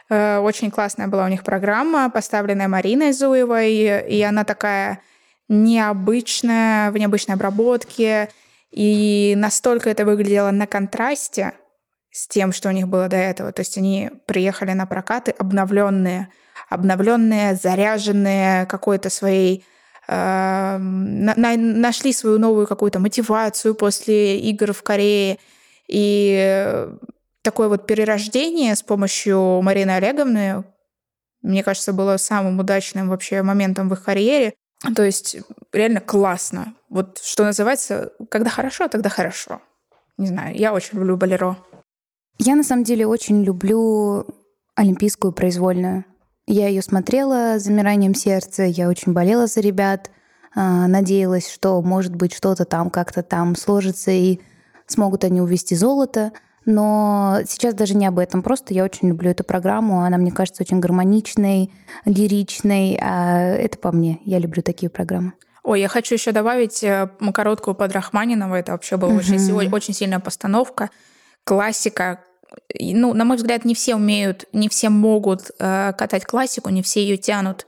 [0.09, 4.99] Э, очень классная была у них программа, поставленная Мариной Зуевой, и она такая
[5.47, 8.29] необычная, в необычной обработке,
[8.71, 11.53] и настолько это выглядело на контрасте,
[12.11, 13.51] с тем, что у них было до этого.
[13.51, 16.29] То есть они приехали на прокаты обновленные,
[16.69, 19.65] обновленные, заряженные какой-то своей
[20.07, 25.37] э, на, нашли свою новую какую-то мотивацию после игр в Корее.
[25.87, 26.87] И
[27.41, 30.63] такое вот перерождение с помощью Марины Олеговны,
[31.41, 34.53] мне кажется, было самым удачным вообще моментом в их карьере.
[34.95, 35.37] То есть
[35.71, 36.73] реально классно.
[36.89, 39.61] Вот что называется, когда хорошо, тогда хорошо.
[40.17, 41.57] Не знаю, я очень люблю Болеро.
[42.43, 44.25] Я на самом деле очень люблю
[44.73, 46.05] олимпийскую произвольную.
[46.47, 50.09] Я ее смотрела с замиранием сердца, я очень болела за ребят,
[50.55, 54.39] а, надеялась, что, может быть, что-то там как-то там сложится и
[54.87, 56.31] смогут они увести золото.
[56.65, 58.41] Но сейчас даже не об этом.
[58.41, 60.01] Просто я очень люблю эту программу.
[60.01, 61.71] Она, мне кажется, очень гармоничной,
[62.05, 62.97] лиричной.
[62.99, 64.19] А это по мне.
[64.25, 65.33] Я люблю такие программы.
[65.63, 68.55] Ой, я хочу еще добавить э, короткую под Рахманинова.
[68.55, 69.57] Это вообще была mm-hmm.
[69.59, 70.89] очень, очень сильная постановка.
[71.43, 72.19] Классика,
[72.79, 77.01] ну, на мой взгляд, не все умеют, не все могут э, катать классику, не все
[77.01, 77.67] ее тянут.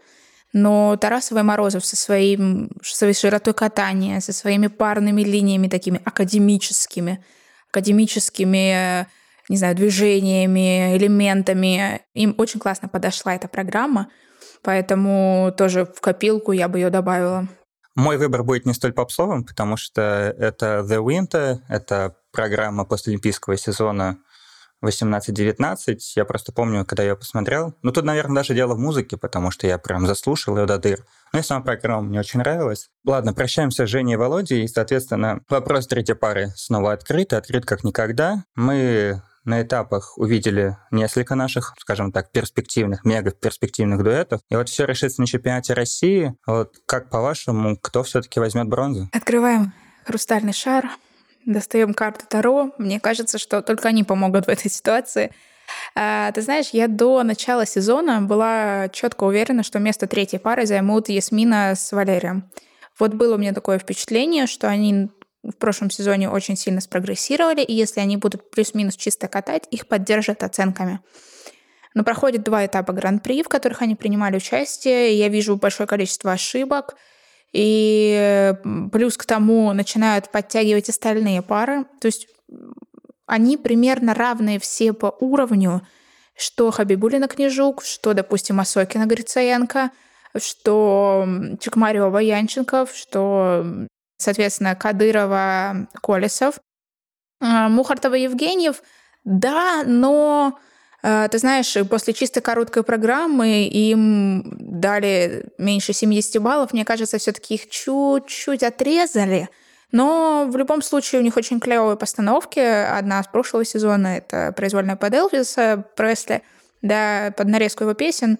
[0.54, 7.24] Но Тарасова и Морозов со своим, своей широтой катания, со своими парными линиями такими академическими,
[7.72, 9.08] академическими,
[9.50, 14.10] не знаю, движениями, элементами, им очень классно подошла эта программа,
[14.62, 17.48] поэтому тоже в копилку я бы ее добавила.
[17.96, 23.58] Мой выбор будет не столь попсовым, потому что это The Winter, это программа после олимпийского
[23.58, 24.18] сезона
[24.84, 25.98] 18-19.
[26.16, 27.74] Я просто помню, когда я посмотрел.
[27.82, 31.06] Ну, тут, наверное, даже дело в музыке, потому что я прям заслушал ее до дыр.
[31.32, 32.90] Ну и сама программа мне очень нравилась.
[33.06, 34.64] Ладно, прощаемся с Женей и Володей.
[34.64, 38.44] И, соответственно, вопрос третьей пары снова открыт, открыт как никогда.
[38.56, 44.42] Мы на этапах увидели несколько наших, скажем так, перспективных, мега перспективных дуэтов.
[44.50, 46.36] И вот все решится на чемпионате России.
[46.46, 49.10] Вот как по-вашему, кто все-таки возьмет бронзу?
[49.12, 49.74] Открываем
[50.06, 50.90] хрустальный шар,
[51.46, 52.72] достаем карту Таро.
[52.78, 55.32] Мне кажется, что только они помогут в этой ситуации.
[55.96, 61.10] А, ты знаешь, я до начала сезона была четко уверена, что место третьей пары займут
[61.10, 62.50] Ясмина с Валерием.
[63.00, 65.10] Вот было у меня такое впечатление, что они
[65.44, 70.44] в прошлом сезоне очень сильно спрогрессировали, и если они будут плюс-минус чисто катать, их поддержат
[70.44, 71.00] оценками.
[71.96, 75.18] Но проходит два этапа гран-при, в которых они принимали участие.
[75.18, 76.96] Я вижу большое количество ошибок—
[77.54, 78.56] и
[78.92, 81.86] плюс к тому начинают подтягивать остальные пары.
[82.02, 82.28] То есть
[83.26, 85.86] они примерно равные все по уровню,
[86.36, 89.92] что Хабибулина Княжук, что, допустим, Осокина Грицаенко,
[90.36, 91.28] что
[91.60, 93.88] Чекмарева Янченков, что,
[94.18, 96.60] соответственно, Кадырова Колесов,
[97.40, 98.82] а, Мухартова Евгеньев.
[99.24, 100.58] Да, но
[101.04, 106.72] ты знаешь, после чисто короткой программы им дали меньше 70 баллов.
[106.72, 109.50] Мне кажется, все-таки их чуть-чуть отрезали.
[109.92, 112.60] Но в любом случае у них очень клевые постановки.
[112.60, 116.42] Одна с прошлого сезона— это произвольная под Элвиса Пресли,
[116.82, 118.40] да, под нарезку его песен.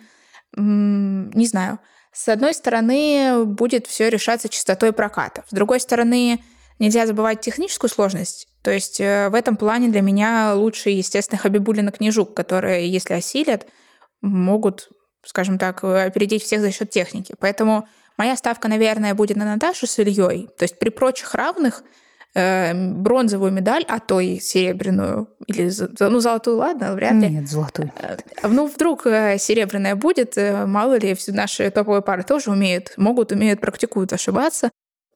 [0.56, 1.80] Не знаю.
[2.14, 5.44] С одной стороны, будет все решаться частотой проката.
[5.50, 6.42] С другой стороны,
[6.80, 8.48] нельзя забывать техническую сложность.
[8.62, 13.68] То есть э, в этом плане для меня лучше, естественно, Хабибулина Книжук, которые, если осилят,
[14.22, 14.90] могут,
[15.26, 17.36] скажем так, опередить всех за счет техники.
[17.40, 20.50] Поэтому Моя ставка, наверное, будет на Наташу с Ильей.
[20.58, 21.84] То есть при прочих равных
[22.36, 27.30] э, бронзовую медаль, а то и серебряную, или ну, золотую, ладно, вряд ли.
[27.30, 27.92] Нет, золотую.
[28.00, 33.32] Э, ну, вдруг э, серебряная будет, мало ли, все наши топовые пары тоже умеют, могут,
[33.32, 34.70] умеют, практикуют ошибаться.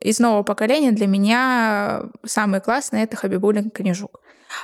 [0.07, 4.21] Из нового поколения для меня самый классный— это Хабибулин Конежук.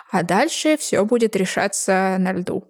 [0.10, 2.64] А дальше все будет решаться на льду.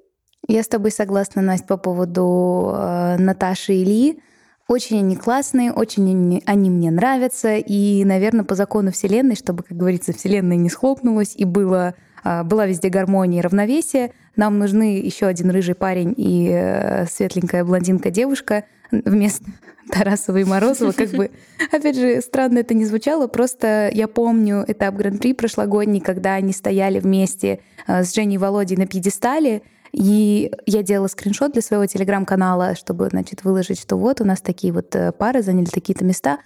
[0.47, 4.23] Я с тобой согласна, Настя, по поводу э, Наташи и Ильи.
[4.67, 7.57] Очень они классные, очень они, они мне нравятся.
[7.57, 12.65] И, наверное, по закону Вселенной, чтобы, как говорится, Вселенная не схлопнулась и было, а, была
[12.65, 18.63] везде гармония и равновесие, нам нужны еще один рыжий парень и э, светленькая блондинка-девушка
[19.05, 19.45] вместо
[19.89, 20.91] Тарасова и Морозова.
[20.91, 21.31] Как бы,
[21.71, 26.99] опять же, странно это не звучало, просто я помню этап Гран-при прошлогодний, когда они стояли
[26.99, 32.75] вместе э, с Женей и Володей на пьедестале, и я делала скриншот для своего телеграм-канала,
[32.75, 36.39] чтобы, значит, выложить, что вот у нас такие вот э, пары заняли такие-то места.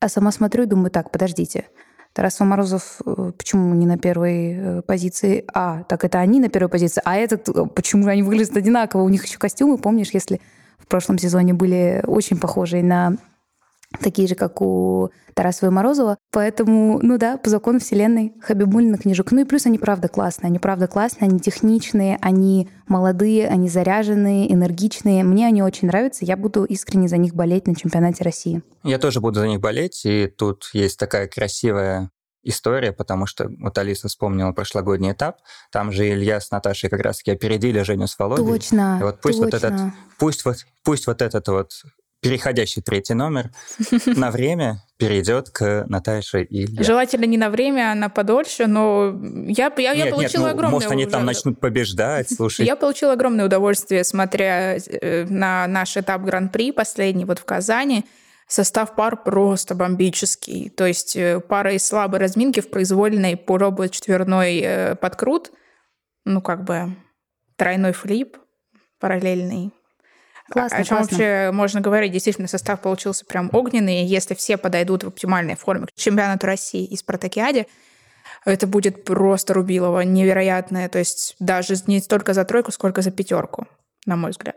[0.00, 1.66] А сама смотрю и думаю, так, подождите,
[2.12, 5.44] Тарасов Морозов э, почему не на первой позиции?
[5.54, 7.00] А, так это они на первой позиции.
[7.04, 9.02] А этот, почему они выглядят одинаково?
[9.02, 10.40] У них еще костюмы, помнишь, если
[10.90, 13.16] прошлом сезоне были очень похожие на
[14.02, 16.18] такие же, как у Тарасова и Морозова.
[16.30, 19.32] Поэтому, ну да, по закону вселенной Хабибулина книжек.
[19.32, 20.48] Ну и плюс они правда классные.
[20.48, 25.24] Они правда классные, они техничные, они молодые, они заряженные, энергичные.
[25.24, 26.24] Мне они очень нравятся.
[26.24, 28.62] Я буду искренне за них болеть на чемпионате России.
[28.84, 30.02] Я тоже буду за них болеть.
[30.04, 32.10] И тут есть такая красивая
[32.42, 35.38] история, потому что вот Алиса вспомнила прошлогодний этап,
[35.70, 38.44] там же Илья с Наташей как раз-таки опередили Женю с Володей.
[38.44, 39.44] Точно, и вот пусть точно.
[39.44, 41.72] вот этот, пусть вот, пусть вот этот вот
[42.20, 43.50] переходящий третий номер
[44.06, 46.84] на время перейдет к Наташе и Илье.
[46.84, 50.46] Желательно не на время, а на подольше, но я, я, нет, я получила нет, ну,
[50.48, 50.70] огромное...
[50.70, 52.66] Может, они там начнут побеждать, слушай.
[52.66, 58.04] Я получила огромное удовольствие, смотря э, на наш этап Гран-при последний вот в Казани.
[58.50, 60.70] Состав пар просто бомбический.
[60.70, 65.52] То есть э, пара из слабой разминки в произвольной пробует четверной э, подкрут,
[66.24, 66.96] ну как бы
[67.56, 68.36] тройной флип
[68.98, 69.72] параллельный
[70.50, 71.16] Классно, О чем классно.
[71.16, 72.10] вообще можно говорить?
[72.10, 74.04] Действительно, состав получился прям огненный.
[74.04, 77.68] Если все подойдут в оптимальной форме к чемпионату России и Спартакиаде,
[78.44, 80.88] это будет просто рубилово невероятное.
[80.88, 83.68] То есть даже не столько за тройку, сколько за пятерку,
[84.06, 84.56] на мой взгляд.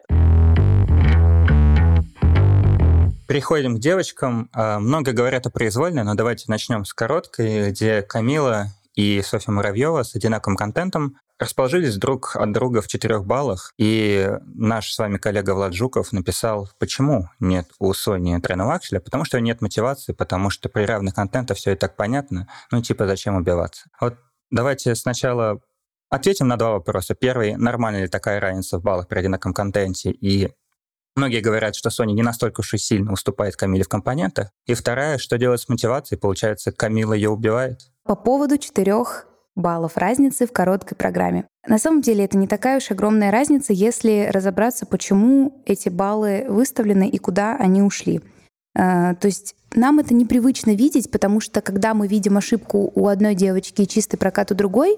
[3.34, 4.48] Переходим к девочкам.
[4.54, 10.04] А, много говорят о произвольной, но давайте начнем с короткой, где Камила и Софья Муравьева
[10.04, 15.56] с одинаковым контентом расположились друг от друга в четырех баллах, и наш с вами коллега
[15.56, 20.70] Влад Жуков написал, почему нет у Сони тройного акселя, потому что нет мотивации, потому что
[20.70, 23.86] при равных контентах все и так понятно, ну типа зачем убиваться.
[24.00, 24.14] Вот
[24.52, 25.60] давайте сначала
[26.12, 27.16] ответим на два вопроса.
[27.16, 30.52] Первый, нормально ли такая разница в баллах при одинаковом контенте, и
[31.16, 34.50] Многие говорят, что Sony не настолько уж и сильно уступает Камиле в компонентах.
[34.66, 36.20] И вторая, что делать с мотивацией?
[36.20, 37.82] Получается, Камила ее убивает?
[38.04, 41.46] По поводу четырех баллов разницы в короткой программе.
[41.68, 47.08] На самом деле это не такая уж огромная разница, если разобраться, почему эти баллы выставлены
[47.08, 48.22] и куда они ушли.
[48.76, 53.36] А, то есть нам это непривычно видеть, потому что когда мы видим ошибку у одной
[53.36, 54.98] девочки и чистый прокат у другой,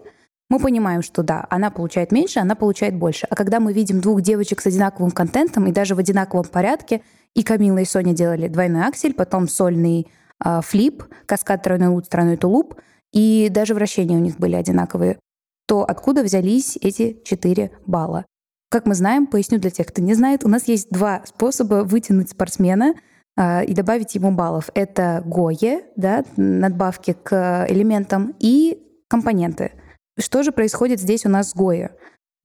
[0.49, 3.25] мы понимаем, что да, она получает меньше, она получает больше.
[3.29, 7.01] А когда мы видим двух девочек с одинаковым контентом и даже в одинаковом порядке,
[7.33, 10.07] и Камила и Соня делали двойной аксель, потом сольный
[10.43, 12.75] э, флип, каскад тройной лут, тройной тулуп,
[13.11, 15.17] и даже вращения у них были одинаковые,
[15.67, 18.25] то откуда взялись эти 4 балла?
[18.69, 22.29] Как мы знаем, поясню для тех, кто не знает, у нас есть два способа вытянуть
[22.29, 22.93] спортсмена
[23.35, 24.69] э, и добавить ему баллов.
[24.75, 29.71] Это ГОЕ, да, надбавки к элементам, и компоненты.
[30.17, 31.91] Что же происходит здесь у нас с ГОЕ?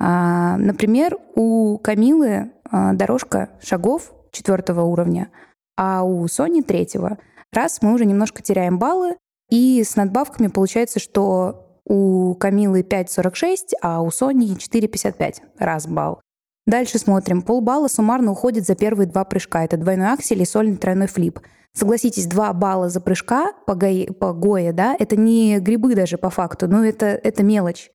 [0.00, 5.30] А, например, у Камилы а, дорожка шагов четвертого уровня,
[5.76, 7.18] а у Сони третьего.
[7.52, 9.16] Раз мы уже немножко теряем баллы,
[9.50, 16.20] и с надбавками получается, что у Камилы 5,46, а у Сони 4,55 раз балл.
[16.66, 17.42] Дальше смотрим.
[17.42, 19.64] Полбалла суммарно уходит за первые два прыжка.
[19.64, 21.40] Это двойной аксель и сольный тройной флип.
[21.72, 26.30] Согласитесь, два балла за прыжка по, гое, по гое, да, это не грибы даже по
[26.30, 27.90] факту, но это, это мелочь.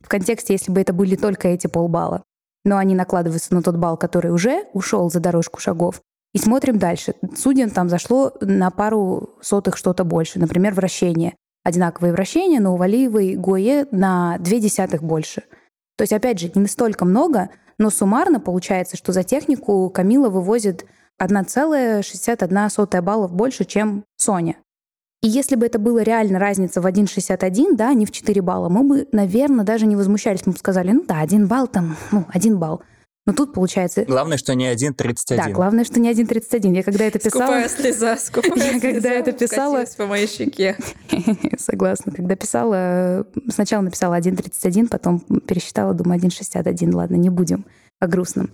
[0.00, 2.22] В контексте, если бы это были только эти полбалла.
[2.64, 6.02] Но они накладываются на тот балл, который уже ушел за дорожку шагов.
[6.34, 7.14] И смотрим дальше.
[7.36, 10.38] Судьям там зашло на пару сотых что-то больше.
[10.38, 11.36] Например, вращение.
[11.62, 15.44] Одинаковые вращения, но у Валиевой Гое на две десятых больше.
[15.96, 20.86] То есть, опять же, не настолько много, но суммарно получается, что за технику Камила вывозит
[21.22, 24.56] 1,61 баллов больше, чем Соня.
[25.22, 28.84] И если бы это была реально разница в 1,61, да, не в 4 балла, мы
[28.84, 30.44] бы, наверное, даже не возмущались.
[30.44, 32.82] Мы бы сказали, ну да, один балл там, ну, один балл.
[33.26, 34.04] Но тут получается...
[34.04, 35.36] Главное, что не 1.31.
[35.36, 36.74] Да, главное, что не 1.31.
[36.74, 37.42] Я когда это писала...
[37.42, 39.84] Скупая слеза, скупая Я когда это писала...
[39.96, 40.76] по моей щеке.
[41.58, 42.12] Согласна.
[42.12, 43.26] Когда писала...
[43.48, 46.94] Сначала написала 1.31, потом пересчитала, думаю, 1.61.
[46.94, 47.64] Ладно, не будем
[47.98, 48.50] о грустном.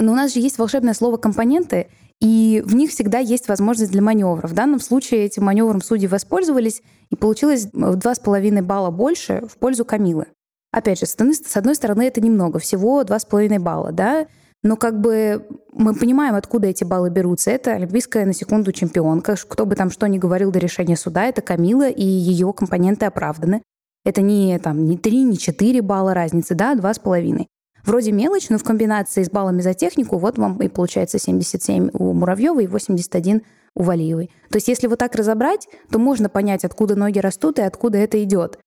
[0.00, 1.88] Но у нас же есть волшебное слово «компоненты»,
[2.20, 4.46] и в них всегда есть возможность для маневра.
[4.46, 9.42] В данном случае этим маневром судьи воспользовались, и получилось в два с половиной балла больше
[9.50, 10.26] в пользу Камилы.
[10.70, 14.26] Опять же, с одной стороны, это немного, всего два с половиной балла, да,
[14.62, 17.50] но как бы мы понимаем, откуда эти баллы берутся.
[17.50, 19.34] Это олимпийская, на секунду, чемпионка.
[19.48, 23.62] Кто бы там что ни говорил до решения суда, это Камила, и ее компоненты оправданы.
[24.04, 27.48] Это не, там, не 3, не 4 балла разницы, да, два с половиной.
[27.84, 32.12] Вроде мелочь, но в комбинации с баллами за технику вот вам и получается 77 у
[32.12, 33.42] Муравьевой и 81
[33.74, 34.30] у Валиевой.
[34.50, 38.22] То есть если вот так разобрать, то можно понять, откуда ноги растут и откуда это
[38.22, 38.58] идет.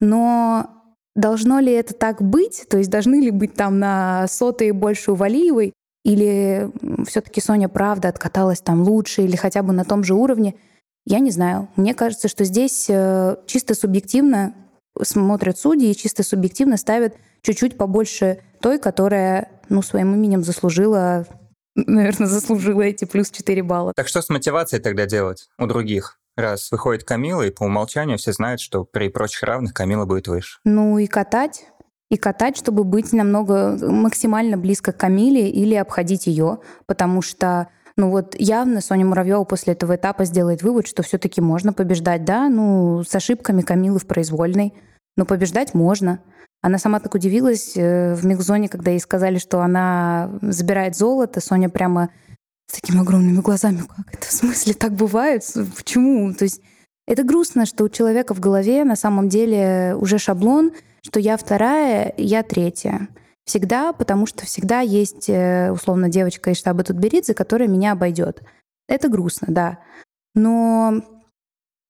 [0.00, 0.68] Но
[1.14, 2.66] должно ли это так быть?
[2.68, 5.72] То есть должны ли быть там на сотые больше у Валиевой?
[6.04, 6.70] Или
[7.06, 10.54] все-таки Соня правда откаталась там лучше или хотя бы на том же уровне?
[11.06, 11.68] Я не знаю.
[11.76, 14.54] Мне кажется, что здесь э, чисто субъективно
[15.02, 21.26] смотрят судьи и чисто субъективно ставят чуть-чуть побольше той, которая, ну, своим именем заслужила,
[21.74, 23.92] наверное, заслужила эти плюс 4 балла.
[23.94, 26.18] Так что с мотивацией тогда делать у других?
[26.36, 30.58] Раз выходит Камила, и по умолчанию все знают, что при прочих равных Камила будет выше.
[30.64, 31.66] Ну и катать.
[32.10, 38.10] И катать, чтобы быть намного максимально близко к Камиле или обходить ее, потому что ну
[38.10, 43.04] вот явно Соня Муравьева после этого этапа сделает вывод, что все-таки можно побеждать, да, ну
[43.04, 44.74] с ошибками Камилы в произвольной,
[45.16, 46.20] но побеждать можно.
[46.62, 51.40] Она сама так удивилась э, в микзоне, когда ей сказали, что она забирает золото.
[51.40, 52.10] Соня прямо
[52.70, 53.82] с такими огромными глазами.
[53.96, 54.26] Как это?
[54.26, 55.42] В смысле так бывает?
[55.76, 56.32] Почему?
[56.34, 56.60] То есть
[57.06, 62.14] это грустно, что у человека в голове на самом деле уже шаблон, что я вторая,
[62.16, 63.08] я третья.
[63.46, 68.42] Всегда, потому что всегда есть, э, условно, девочка из штаба Тутберидзе, которая меня обойдет.
[68.86, 69.78] Это грустно, да.
[70.34, 71.02] Но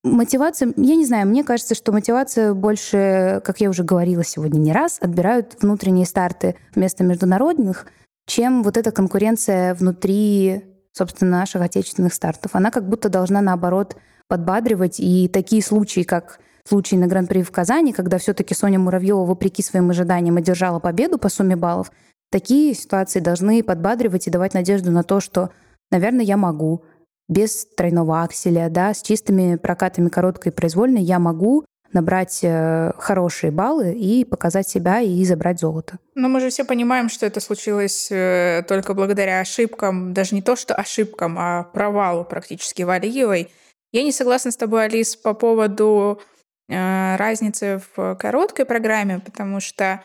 [0.03, 4.73] Мотивация, я не знаю, мне кажется, что мотивация больше, как я уже говорила сегодня не
[4.73, 7.87] раз, отбирают внутренние старты вместо международных,
[8.27, 12.55] чем вот эта конкуренция внутри, собственно, наших отечественных стартов.
[12.55, 13.97] Она как будто должна, наоборот,
[14.27, 15.01] подбадривать.
[15.01, 19.91] И такие случаи, как случай на Гран-при в Казани, когда все-таки Соня Муравьева, вопреки своим
[19.91, 21.93] ожиданиям, одержала победу по сумме баллов,
[22.31, 25.51] такие ситуации должны подбадривать и давать надежду на то, что,
[25.91, 26.85] наверное, я могу,
[27.31, 33.51] без тройного акселя, да, с чистыми прокатами короткой и произвольной я могу набрать э, хорошие
[33.51, 35.99] баллы и показать себя и забрать золото.
[36.15, 40.57] Но мы же все понимаем, что это случилось э, только благодаря ошибкам, даже не то,
[40.57, 43.51] что ошибкам, а провалу практически Валиевой.
[43.93, 46.21] Я не согласна с тобой, Алис, по поводу
[46.69, 50.03] э, разницы в короткой программе, потому что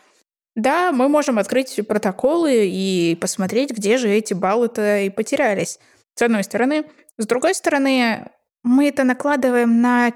[0.56, 5.78] да, мы можем открыть протоколы и посмотреть, где же эти баллы-то и потерялись.
[6.16, 6.86] С одной стороны.
[7.18, 8.30] С другой стороны,
[8.62, 10.12] мы это накладываем на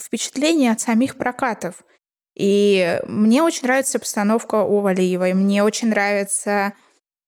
[0.00, 1.84] впечатление от самих прокатов.
[2.34, 6.72] И мне очень нравится постановка у Валиевой, мне очень нравится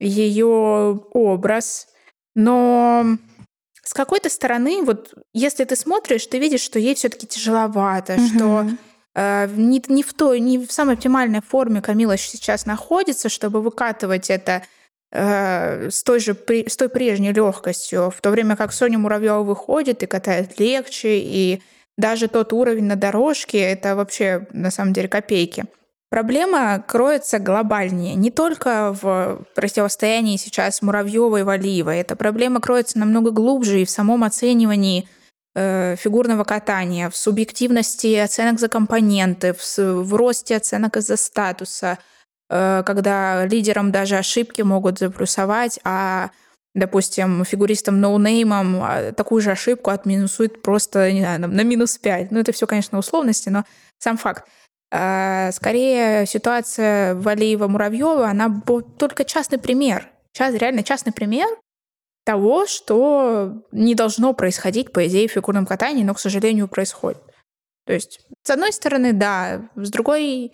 [0.01, 1.89] ее образ,
[2.35, 3.17] но
[3.83, 8.27] с какой-то стороны, вот если ты смотришь, ты видишь, что ей все-таки тяжеловато, угу.
[8.27, 8.67] что
[9.15, 14.29] э, не, не в той, не в самой оптимальной форме Камила сейчас находится, чтобы выкатывать
[14.29, 14.63] это
[15.13, 16.37] с той же
[16.67, 21.63] с той прежней легкостью, в то время как Соня Муравьева выходит и катает легче, и
[21.97, 25.65] даже тот уровень на дорожке— это вообще на самом деле копейки.
[26.11, 31.91] Проблема кроется глобальнее, не только в противостоянии сейчас Муравьева и Валиева.
[31.91, 35.09] Эта проблема кроется намного глубже и в самом оценивании
[35.55, 42.16] э, фигурного катания, в субъективности оценок за компоненты, в, в росте оценок из-за статуса— Э,
[42.49, 46.31] когда лидерам даже ошибки могут заплюсовать, а
[46.77, 52.31] допустим, фигуристам ноунеймом а, такую же ошибку отминусует просто, не знаю, на минус 5.
[52.31, 53.65] Ну, это все, конечно, условности, но
[53.99, 54.47] сам факт.
[54.93, 58.63] А, скорее, ситуация Валиева-Муравьева, она
[58.99, 60.11] только частный пример.
[60.33, 61.49] Сейчас реально частный пример
[62.27, 67.23] того, что не должно происходить, по идее, в фигурном катании, но, к сожалению, происходит.
[67.87, 70.53] То есть, с одной стороны, да, с другой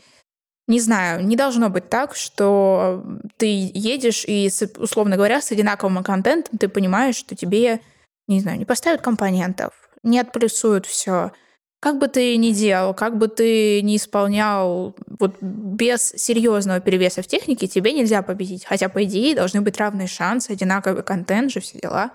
[0.69, 3.05] не знаю, не должно быть так, что
[3.37, 4.49] ты едешь и,
[4.79, 7.81] условно говоря, с одинаковым контентом ты понимаешь, что тебе,
[8.29, 11.33] не знаю, не поставят компонентов, не отплюсуют все.
[11.81, 17.27] Как бы ты ни делал, как бы ты ни исполнял, вот без серьезного перевеса в
[17.27, 18.65] технике тебе нельзя победить.
[18.65, 22.13] Хотя, по идее, должны быть равные шансы, одинаковый контент же, все дела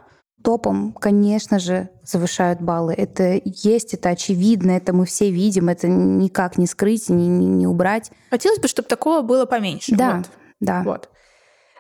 [0.48, 2.94] топом, конечно же, завышают баллы.
[2.94, 7.68] Это есть, это очевидно, это мы все видим, это никак не скрыть, не, не, не
[7.68, 8.12] убрать.
[8.30, 9.94] Хотелось бы, чтобы такого было поменьше.
[9.94, 10.26] Да, вот.
[10.62, 10.84] да.
[10.86, 11.10] Вот.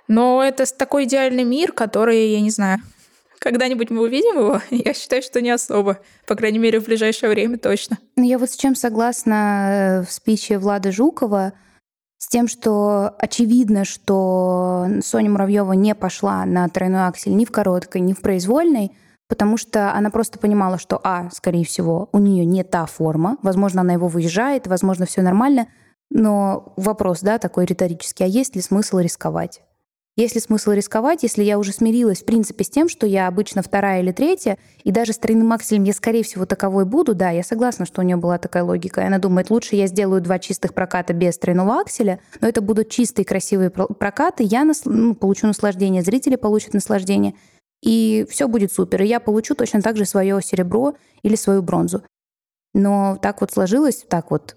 [0.09, 2.79] Но это такой идеальный мир, который, я не знаю,
[3.39, 4.61] когда-нибудь мы увидим его?
[4.69, 5.99] Я считаю, что не особо.
[6.25, 7.99] По крайней мере, в ближайшее время точно.
[8.17, 11.53] Ну, я вот с чем согласна в спиче Влада Жукова,
[12.17, 18.01] с тем, что очевидно, что Соня Муравьева не пошла на тройной аксель ни в короткой,
[18.01, 18.91] ни в произвольной,
[19.27, 23.81] потому что она просто понимала, что, а, скорее всего, у нее не та форма, возможно,
[23.81, 25.67] она его выезжает, возможно, все нормально,
[26.09, 29.61] но вопрос, да, такой риторический, а есть ли смысл рисковать?
[30.17, 33.61] Есть ли смысл рисковать, если я уже смирилась, в принципе, с тем, что я обычно
[33.61, 37.43] вторая или третья, и даже с тройным акселем я, скорее всего, таковой буду, да, я
[37.43, 39.01] согласна, что у нее была такая логика.
[39.01, 42.89] И она думает, лучше я сделаю два чистых проката без тройного акселя, но это будут
[42.89, 47.35] чистые красивые прокаты, я нас, ну, получу наслаждение, зрители получат наслаждение,
[47.83, 49.03] и все будет супер.
[49.03, 52.01] И я получу точно так же свое серебро или свою бронзу.
[52.73, 54.55] Но так вот сложилось, так вот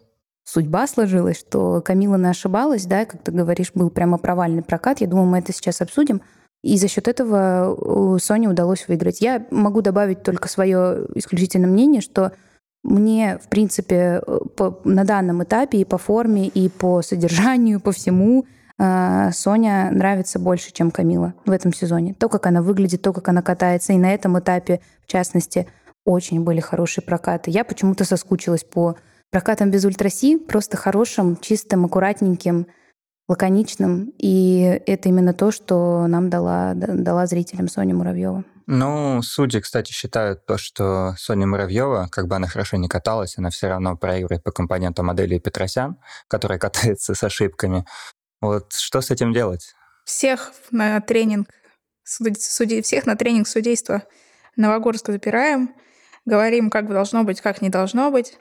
[0.50, 5.00] судьба сложилась, что Камила не ошибалась, да, как ты говоришь, был прямо провальный прокат.
[5.00, 6.22] Я думаю, мы это сейчас обсудим.
[6.62, 9.20] И за счет этого Соне удалось выиграть.
[9.20, 12.32] Я могу добавить только свое исключительное мнение, что
[12.82, 14.22] мне, в принципе,
[14.56, 18.46] по, на данном этапе и по форме, и по содержанию, по всему
[18.78, 22.14] э, Соня нравится больше, чем Камила в этом сезоне.
[22.14, 23.92] То, как она выглядит, то, как она катается.
[23.92, 25.66] И на этом этапе, в частности,
[26.04, 27.50] очень были хорошие прокаты.
[27.50, 28.96] Я почему-то соскучилась по
[29.30, 32.66] прокатом без ультраси, просто хорошим, чистым, аккуратненьким,
[33.28, 34.12] лаконичным.
[34.18, 38.44] И это именно то, что нам дала, дала зрителям Соня Муравьева.
[38.66, 43.50] Ну, судьи, кстати, считают то, что Соня Муравьева, как бы она хорошо не каталась, она
[43.50, 45.96] все равно проигрывает по компоненту модели Петросян,
[46.28, 47.84] которая катается с ошибками.
[48.40, 49.74] Вот что с этим делать?
[50.04, 51.48] Всех на тренинг
[52.04, 54.02] судей, всех на тренинг судейства
[54.56, 55.74] Новогорска запираем,
[56.24, 58.38] говорим, как должно быть, как не должно быть.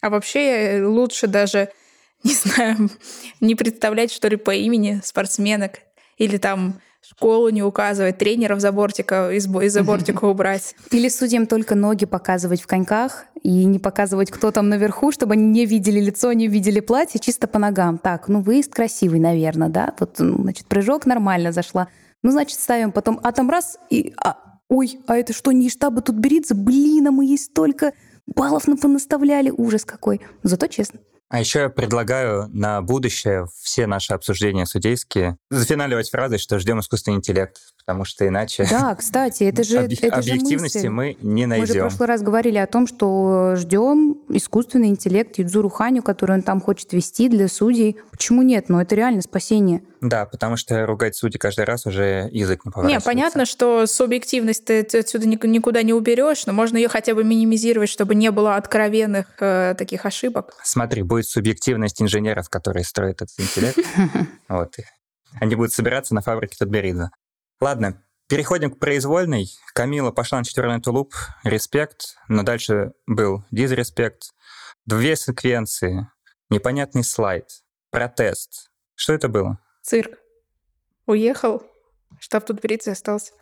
[0.00, 1.70] А вообще э, лучше даже,
[2.24, 2.90] не знаю,
[3.40, 5.80] не представлять, что ли, по имени спортсменок.
[6.16, 10.74] Или там школу не указывать, тренеров за бортика, из, из-за бортика убрать.
[10.90, 15.46] Или судьям только ноги показывать в коньках и не показывать, кто там наверху, чтобы они
[15.46, 17.98] не видели лицо, не видели платье, чисто по ногам.
[17.98, 19.94] Так, ну выезд красивый, наверное, да?
[19.98, 21.88] Вот, значит, прыжок нормально зашла.
[22.22, 24.36] Ну, значит, ставим потом, а там раз, и, а,
[24.68, 26.54] ой, а это что, не штаба тут берится?
[26.54, 27.94] Блин, а мы есть столько
[28.26, 30.20] баллов на понаставляли, ужас какой.
[30.42, 31.00] зато честно.
[31.30, 37.18] А еще я предлагаю на будущее все наши обсуждения судейские зафиналивать фразой, что ждем искусственный
[37.18, 38.66] интеллект, потому что иначе...
[38.68, 39.94] Да, кстати, это же Объ...
[40.00, 41.62] это Объективности же мы не найдем.
[41.62, 46.36] Мы же в прошлый раз говорили о том, что ждем искусственный интеллект Юдзуру Ханю, который
[46.36, 47.98] он там хочет вести для судей.
[48.10, 48.68] Почему нет?
[48.68, 49.82] Ну, это реально спасение.
[50.00, 53.08] Да, потому что ругать судей каждый раз уже язык не поворачивается.
[53.08, 57.90] Не, понятно, что субъективность ты отсюда никуда не уберешь, но можно ее хотя бы минимизировать,
[57.90, 60.54] чтобы не было откровенных э, таких ошибок.
[60.62, 63.78] Смотри, будет субъективность инженеров, которые строят этот интеллект.
[64.48, 64.74] Вот.
[65.38, 67.10] Они будут собираться на фабрике Тутберидзе.
[67.60, 69.50] Ладно, переходим к произвольной.
[69.74, 74.32] Камила пошла на четверной тулуп, респект, но дальше был дизреспект.
[74.86, 76.08] Две секвенции,
[76.48, 77.44] непонятный слайд,
[77.90, 78.70] протест.
[78.94, 79.58] Что это было?
[79.82, 80.18] Цирк.
[81.04, 81.62] Уехал,
[82.18, 83.32] штаб тут Тутберидзе остался.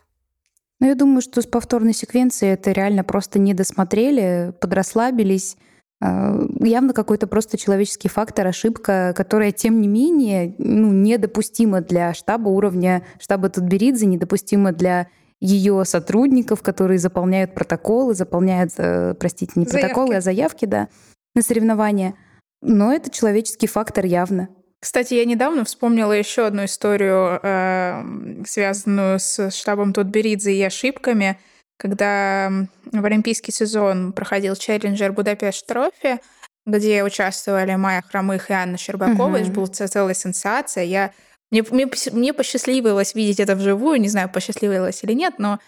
[0.81, 5.55] Ну, я думаю, что с повторной секвенцией это реально просто не досмотрели, подрасслабились,
[6.01, 13.05] явно какой-то просто человеческий фактор, ошибка, которая, тем не менее, ну, недопустима для штаба уровня
[13.19, 15.07] штаба Тутберидзе, недопустима для
[15.41, 19.81] ее сотрудников, которые заполняют протоколы, заполняют, э, простите, не заявки.
[19.81, 20.89] протоколы, а заявки, да,
[21.35, 22.15] на соревнования.
[22.61, 24.49] Но это человеческий фактор явно.
[24.81, 31.37] Кстати, я недавно вспомнила еще одну историю, э, связанную с штабом Тутберидзе и ошибками
[31.79, 32.51] когда
[32.91, 36.19] в олимпийский сезон проходил челленджер Будапешт Трофи,
[36.65, 39.37] где участвовали Майя Хромых и Анна Щербакова.
[39.37, 39.41] Uh-huh.
[39.41, 40.83] Это была целая сенсация.
[40.83, 41.13] Я,
[41.51, 44.01] мне, мне, мне посчастливилось видеть это вживую.
[44.01, 45.59] Не знаю, посчастливилось или нет, но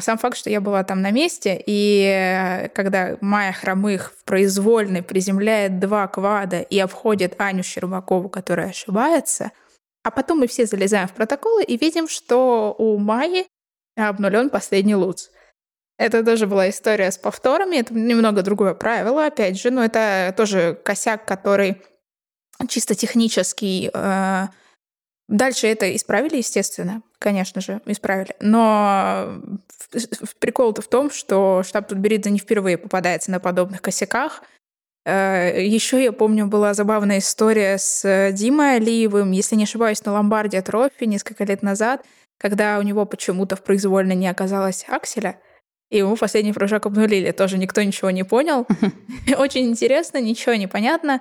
[0.00, 5.02] сам факт, что я была там на месте, и э, когда Майя Хромых в произвольной
[5.02, 9.52] приземляет два квада и обходит Аню Щербакову, которая ошибается,
[10.02, 13.46] а потом мы все залезаем в протоколы и видим, что у Майи
[13.96, 15.28] обнулен последний луц.
[16.02, 17.76] Это тоже была история с повторами.
[17.76, 21.80] Это немного другое правило, опять же, но это тоже косяк, который
[22.68, 23.88] чисто технический.
[23.94, 24.48] Э,
[25.28, 28.34] дальше это исправили, естественно, конечно же, исправили.
[28.40, 29.42] Но
[30.40, 34.42] прикол-то в том, что штаб Тутберидзе не впервые попадается на подобных косяках.
[35.04, 40.62] Э, Еще я помню, была забавная история с Димой Алиевым, если не ошибаюсь, на Ломбарде
[40.62, 42.04] Трофи несколько лет назад,
[42.40, 45.38] когда у него почему-то в произвольно не оказалось акселя—
[45.92, 47.32] и ему последний прыжок обнулили.
[47.32, 48.66] Тоже никто ничего не понял.
[49.36, 51.20] Очень интересно, ничего не понятно.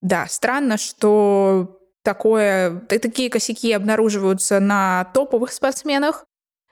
[0.00, 6.26] Да, странно, что такое, такие косяки обнаруживаются на топовых спортсменах,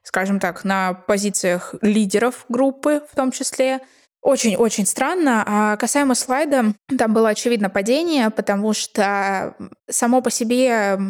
[0.05, 3.81] скажем так, на позициях лидеров группы в том числе.
[4.21, 5.43] Очень-очень странно.
[5.45, 9.57] А касаемо слайда, там было очевидно падение, потому что
[9.91, 11.01] само по себе,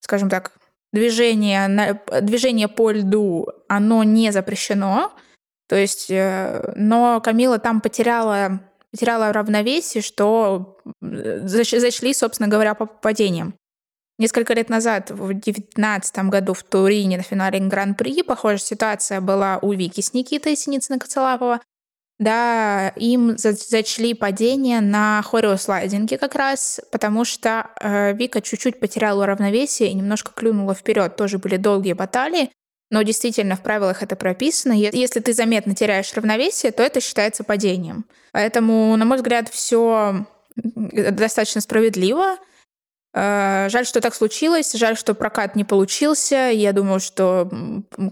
[0.00, 0.52] скажем так,
[0.90, 5.12] движение, движение по льду, оно не запрещено.
[5.72, 8.60] То есть, э, но Камила там потеряла,
[8.90, 13.54] потеряла равновесие, что зашли, собственно говоря, по падениям.
[14.18, 19.72] Несколько лет назад, в 2019 году в Турине на финале Гран-при, похожая ситуация была у
[19.72, 21.60] Вики с Никитой Синицына-Коцелапова.
[22.18, 29.88] Да, им зачли падение на хореослайдинге как раз, потому что э, Вика чуть-чуть потеряла равновесие
[29.88, 31.16] и немножко клюнула вперед.
[31.16, 32.50] Тоже были долгие баталии,
[32.92, 34.74] но действительно в правилах это прописано.
[34.74, 38.04] Если ты заметно теряешь равновесие, то это считается падением.
[38.32, 42.36] Поэтому, на мой взгляд, все достаточно справедливо.
[43.14, 46.50] Э, жаль, что так случилось, жаль, что прокат не получился.
[46.50, 47.50] Я думаю, что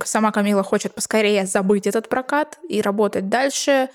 [0.06, 3.90] сама Камила хочет поскорее забыть этот прокат и работать дальше.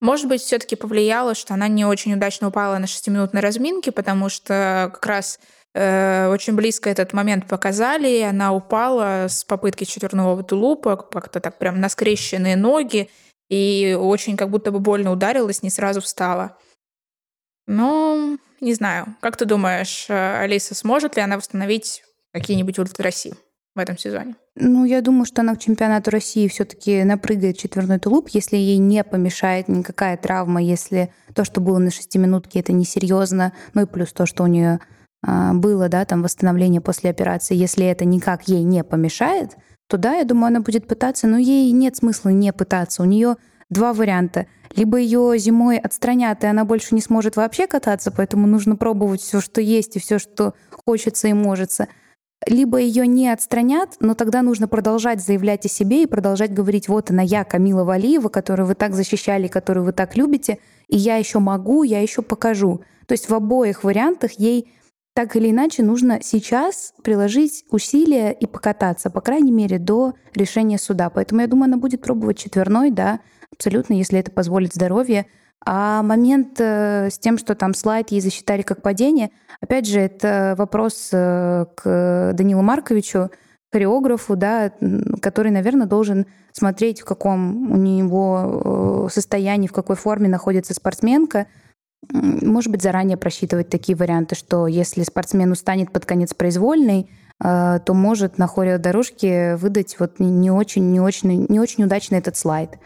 [0.00, 4.90] Может быть, все-таки повлияло, что она не очень удачно упала на шестиминутной разминке, потому что
[4.94, 8.22] как раз э, очень близко этот момент показали.
[8.22, 13.10] Она упала с попытки четверного тулупа, как-то так прям на скрещенные ноги,
[13.48, 16.56] и очень как будто бы больно ударилась, не сразу встала.
[17.66, 19.14] Но не знаю.
[19.20, 22.02] Как ты думаешь, э, Алиса, сможет ли она восстановить
[22.32, 23.34] какие-нибудь ультраси
[23.74, 24.36] в этом сезоне?
[24.56, 29.04] Ну, я думаю, что она к чемпионату России все-таки напрыгает четверной тулуп, если ей не
[29.04, 34.26] помешает никакая травма, если то, что было на шестиминутке, это несерьезно, ну и плюс то,
[34.26, 34.80] что у нее
[35.22, 39.56] было, да, там восстановление после операции, если это никак ей не помешает,
[39.88, 43.02] то да, я думаю, она будет пытаться, но ей нет смысла не пытаться.
[43.02, 43.36] У нее
[43.70, 44.46] два варианта.
[44.76, 49.40] Либо ее зимой отстранят, и она больше не сможет вообще кататься, поэтому нужно пробовать все,
[49.40, 50.54] что есть, и все, что
[50.84, 51.88] хочется и можется.
[52.46, 57.10] Либо ее не отстранят, но тогда нужно продолжать заявлять о себе и продолжать говорить, вот
[57.10, 61.40] она я, Камила Валиева, которую вы так защищали, которую вы так любите, и я еще
[61.40, 62.82] могу, я еще покажу.
[63.06, 64.72] То есть в обоих вариантах ей
[65.18, 71.10] так или иначе нужно сейчас приложить усилия и покататься, по крайней мере, до решения суда.
[71.10, 73.18] Поэтому я думаю, она будет пробовать четверной, да,
[73.52, 75.26] абсолютно, если это позволит здоровье.
[75.66, 80.54] А момент э, с тем, что там слайд ей засчитали как падение, опять же, это
[80.56, 83.32] вопрос э, к Данилу Марковичу,
[83.72, 84.70] хореографу, да,
[85.20, 91.48] который, наверное, должен смотреть, в каком у него э, состоянии, в какой форме находится спортсменка,
[92.10, 98.38] может быть, заранее просчитывать такие варианты, что если спортсмен устанет под конец произвольный, то может
[98.38, 102.78] на хореодорожке выдать вот не очень, не очень, не очень удачный этот слайд.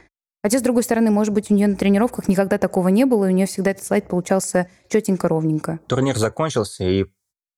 [0.42, 3.28] Хотя, с другой стороны, может быть, у нее на тренировках никогда такого не было, и
[3.28, 5.78] у нее всегда этот слайд получался четенько, ровненько.
[5.86, 7.06] Турнир закончился, и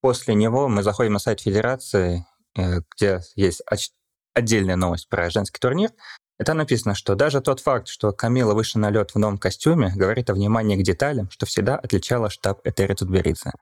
[0.02, 2.26] после него мы заходим на сайт Федерации,
[2.56, 3.62] э, где есть
[4.34, 5.90] отдельная новость про женский турнир.
[6.40, 9.92] И там написано, что даже тот факт, что Камила вышла на лед в новом костюме,
[9.94, 13.52] говорит о внимании к деталям, что всегда отличало штаб Этери Тутберидзе.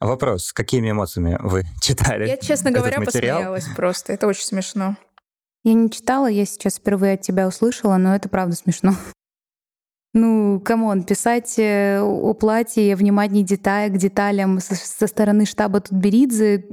[0.00, 3.36] Вопрос, какими эмоциями вы читали Я, честно этот говоря, материал?
[3.38, 4.12] посмеялась просто.
[4.12, 4.96] Это очень смешно.
[5.64, 8.94] Я не читала, я сейчас впервые от тебя услышала, но это правда смешно.
[10.16, 15.80] Ну, come on, писать э, о платье, внимание деталь, к деталям со, со стороны штаба
[15.80, 16.64] Тутберидзе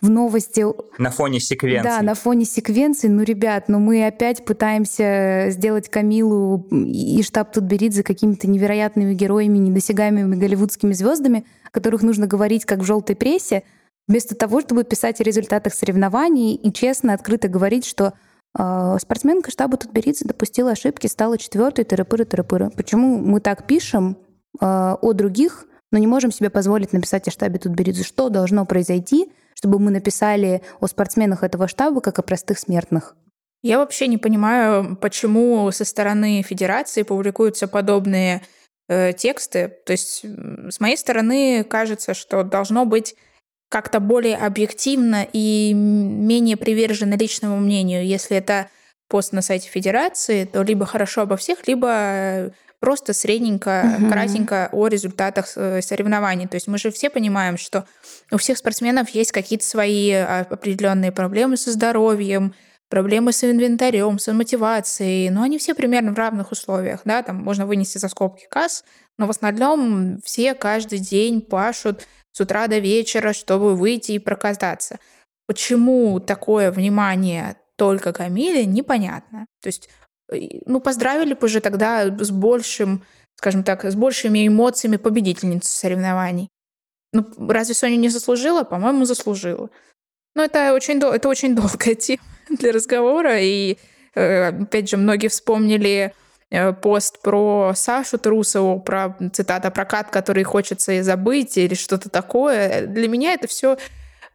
[0.00, 0.64] в новости.
[1.00, 1.88] На фоне секвенции.
[1.88, 3.06] Да, на фоне секвенции.
[3.06, 10.34] Ну, ребят, ну мы опять пытаемся сделать Камилу и штаб Тутберидзе какими-то невероятными героями, недосягаемыми
[10.34, 13.62] голливудскими звездами, о которых нужно говорить как в желтой прессе,
[14.08, 18.14] вместо того, чтобы писать о результатах соревнований и честно, открыто говорить, что
[18.98, 24.18] спортсменка штаба Тутберидзе допустила ошибки, стала четвертой, тыры-пыры, Почему мы так пишем
[24.60, 28.02] а, о других, но не можем себе позволить написать о штабе Тутберидзе?
[28.02, 33.16] Что должно произойти, чтобы мы написали о спортсменах этого штаба, как о простых смертных?
[33.62, 38.42] Я вообще не понимаю, почему со стороны Федерации публикуются подобные
[38.88, 39.76] э, тексты.
[39.84, 43.16] То есть, с моей стороны, кажется, что должно быть
[43.68, 48.06] как-то более объективно и менее привержено личному мнению.
[48.06, 48.68] Если это
[49.08, 54.10] пост на сайте Федерации, то либо хорошо обо всех, либо просто средненько, угу.
[54.10, 56.46] кратенько о результатах э, соревнований.
[56.46, 57.86] То есть мы же все понимаем, что
[58.30, 62.54] у всех спортсменов есть какие-то свои а, определенные проблемы со здоровьем,
[62.88, 67.66] проблемы с инвентарем, с мотивацией, но они все примерно в равных условиях, да, там можно
[67.66, 68.84] вынести за скобки касс,
[69.18, 72.06] но в основном все каждый день пашут
[72.38, 75.00] с утра до вечера, чтобы выйти и прокататься.
[75.48, 79.46] Почему такое внимание только Камиле, непонятно.
[79.60, 79.88] То есть,
[80.32, 83.02] э, ну, поздравили бы уже тогда с большим,
[83.34, 86.48] скажем так, с большими эмоциями победительницу соревнований.
[87.12, 88.62] Ну, разве Соня не заслужила?
[88.62, 89.68] По-моему, заслужила.
[90.36, 93.40] Но это очень, это очень долгая тема для разговора.
[93.40, 93.78] И,
[94.14, 96.14] э, опять же, многие вспомнили
[96.80, 102.86] пост про Сашу Трусову, про цитата прокат, который хочется и забыть, или что-то такое.
[102.86, 103.76] Для меня это все,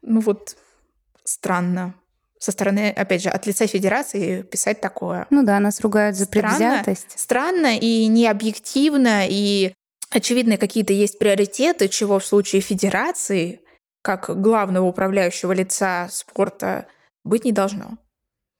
[0.02, 0.56] ну вот,
[1.24, 1.96] странно.
[2.40, 5.28] Со стороны, опять же, от лица Федерации писать такое.
[5.30, 7.18] Ну да, нас ругают за предвзятость.
[7.18, 9.74] Странно, странно и необъективно, и
[10.10, 13.62] очевидно, какие-то есть приоритеты, чего в случае федерации,
[14.02, 16.88] как главного управляющего лица спорта,
[17.24, 17.98] быть не должно,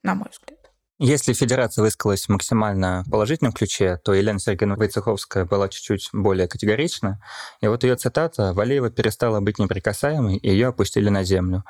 [0.02, 0.63] на мой взгляд.
[1.00, 7.20] Если федерация высказалась в максимально положительном ключе, то Елена Сергеевна Войцеховская была чуть-чуть более категорична.
[7.62, 11.64] И вот ее цитата «Валеева перестала быть неприкасаемой, и ее опустили на землю».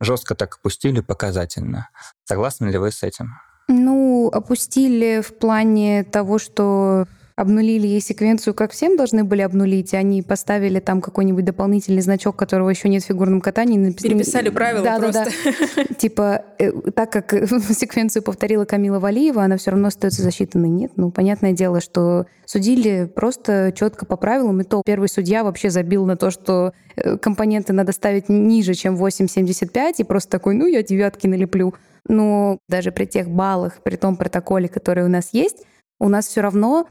[0.00, 1.90] Жестко так опустили показательно.
[2.24, 3.34] Согласны ли вы с этим?
[3.68, 7.06] Ну, опустили в плане того, что
[7.40, 12.68] обнулили ей секвенцию, как всем должны были обнулить, они поставили там какой-нибудь дополнительный значок, которого
[12.68, 13.78] еще нет в фигурном катании.
[13.78, 14.02] Напис...
[14.02, 15.24] Переписали правила да, просто.
[15.24, 15.94] Да, да.
[15.98, 17.32] Типа, э, так как
[17.70, 20.68] секвенцию повторила Камила Валиева, она все равно остается засчитанной.
[20.68, 25.70] Нет, ну, понятное дело, что судили просто четко по правилам, и то первый судья вообще
[25.70, 30.66] забил на то, что э, компоненты надо ставить ниже, чем 8,75, и просто такой, ну,
[30.66, 31.72] я девятки налеплю.
[32.06, 35.64] Но даже при тех баллах, при том протоколе, который у нас есть,
[35.98, 36.86] у нас все равно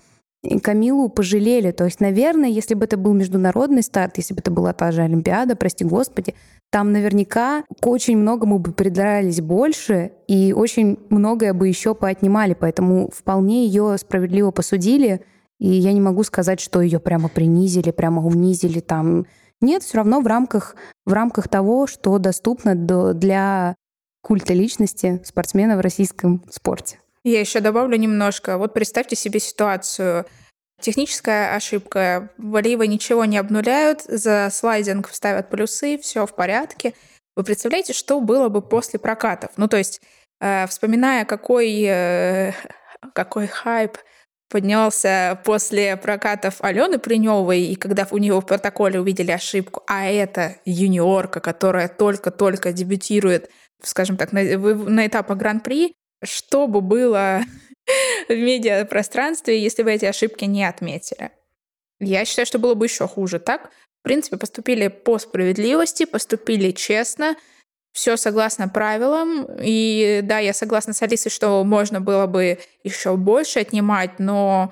[0.63, 1.71] Камилу пожалели.
[1.71, 5.01] То есть, наверное, если бы это был международный старт, если бы это была та же
[5.01, 6.33] Олимпиада, прости господи,
[6.71, 12.53] там наверняка очень многому бы придрались больше, и очень многое бы еще поотнимали.
[12.53, 15.25] Поэтому вполне ее справедливо посудили.
[15.59, 19.25] И я не могу сказать, что ее прямо принизили, прямо унизили там.
[19.59, 22.75] Нет, все равно в рамках, в рамках того, что доступно
[23.13, 23.75] для
[24.21, 26.99] культа личности спортсмена в российском спорте.
[27.23, 28.57] Я еще добавлю немножко.
[28.57, 30.25] Вот представьте себе ситуацию.
[30.79, 32.29] Техническая ошибка.
[32.37, 36.93] Валиева ничего не обнуляют, за слайдинг ставят плюсы, все в порядке.
[37.35, 39.51] Вы представляете, что было бы после прокатов?
[39.57, 40.01] Ну, то есть,
[40.39, 42.53] э, вспоминая, какой, э,
[43.13, 43.97] какой хайп
[44.49, 50.55] поднялся после прокатов Алены Приневой, и когда у нее в протоколе увидели ошибку, а это
[50.65, 53.49] юниорка, которая только-только дебютирует,
[53.83, 55.93] скажем так, на, на этапах Гран-при,
[56.23, 57.41] что бы было
[58.29, 61.31] в медиапространстве, если бы эти ошибки не отметили.
[61.99, 63.39] Я считаю, что было бы еще хуже.
[63.39, 67.35] Так, в принципе, поступили по справедливости, поступили честно,
[67.91, 69.47] все согласно правилам.
[69.61, 74.71] И да, я согласна с Алисой, что можно было бы еще больше отнимать, но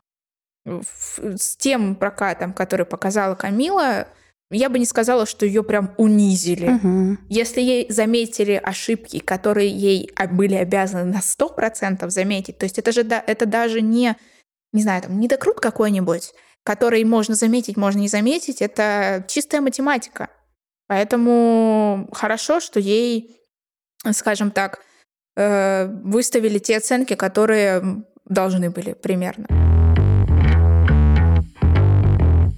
[0.65, 4.07] с тем прокатом, который показала Камила,
[4.49, 6.69] я бы не сказала, что ее прям унизили.
[6.69, 7.17] Угу.
[7.29, 13.03] Если ей заметили ошибки, которые ей были обязаны на 100% заметить, то есть это же
[13.03, 14.15] да, это даже не,
[14.71, 16.33] не знаю, там, недокрут какой-нибудь,
[16.63, 20.29] который можно заметить, можно не заметить, это чистая математика.
[20.87, 23.35] Поэтому хорошо, что ей,
[24.11, 24.81] скажем так,
[25.35, 29.66] э, выставили те оценки, которые должны были примерно.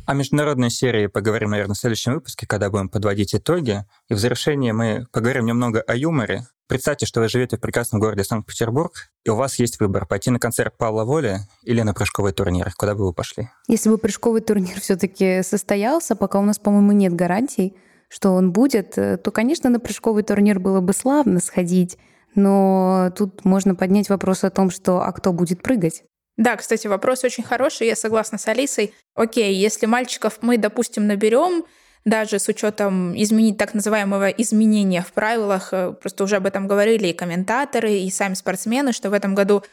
[0.09, 3.85] О международной серии поговорим, наверное, в следующем выпуске, когда будем подводить итоги.
[4.09, 6.47] И в завершении мы поговорим немного о юморе.
[6.65, 10.39] Представьте, что вы живете в прекрасном городе Санкт-Петербург, и у вас есть выбор, пойти на
[10.39, 12.73] концерт Павла Воли или на прыжковый турнир.
[12.75, 13.49] Куда бы вы пошли?
[13.67, 18.51] Если бы прыжковый турнир все таки состоялся, пока у нас, по-моему, нет гарантий, что он
[18.51, 21.99] будет, э, то, конечно, на прыжковый турнир было бы славно сходить,
[22.33, 26.01] но тут можно поднять вопрос о том, что а кто будет прыгать?
[26.39, 28.93] Да, кстати, вопрос очень хороший, я согласна с Алисой.
[29.13, 31.65] Окей, если мальчиков мы, допустим, наберем,
[32.05, 37.07] даже с учетом изменить так называемого изменения в правилах, э, просто уже об этом говорили
[37.07, 39.65] и комментаторы, и сами спортсмены, что в этом году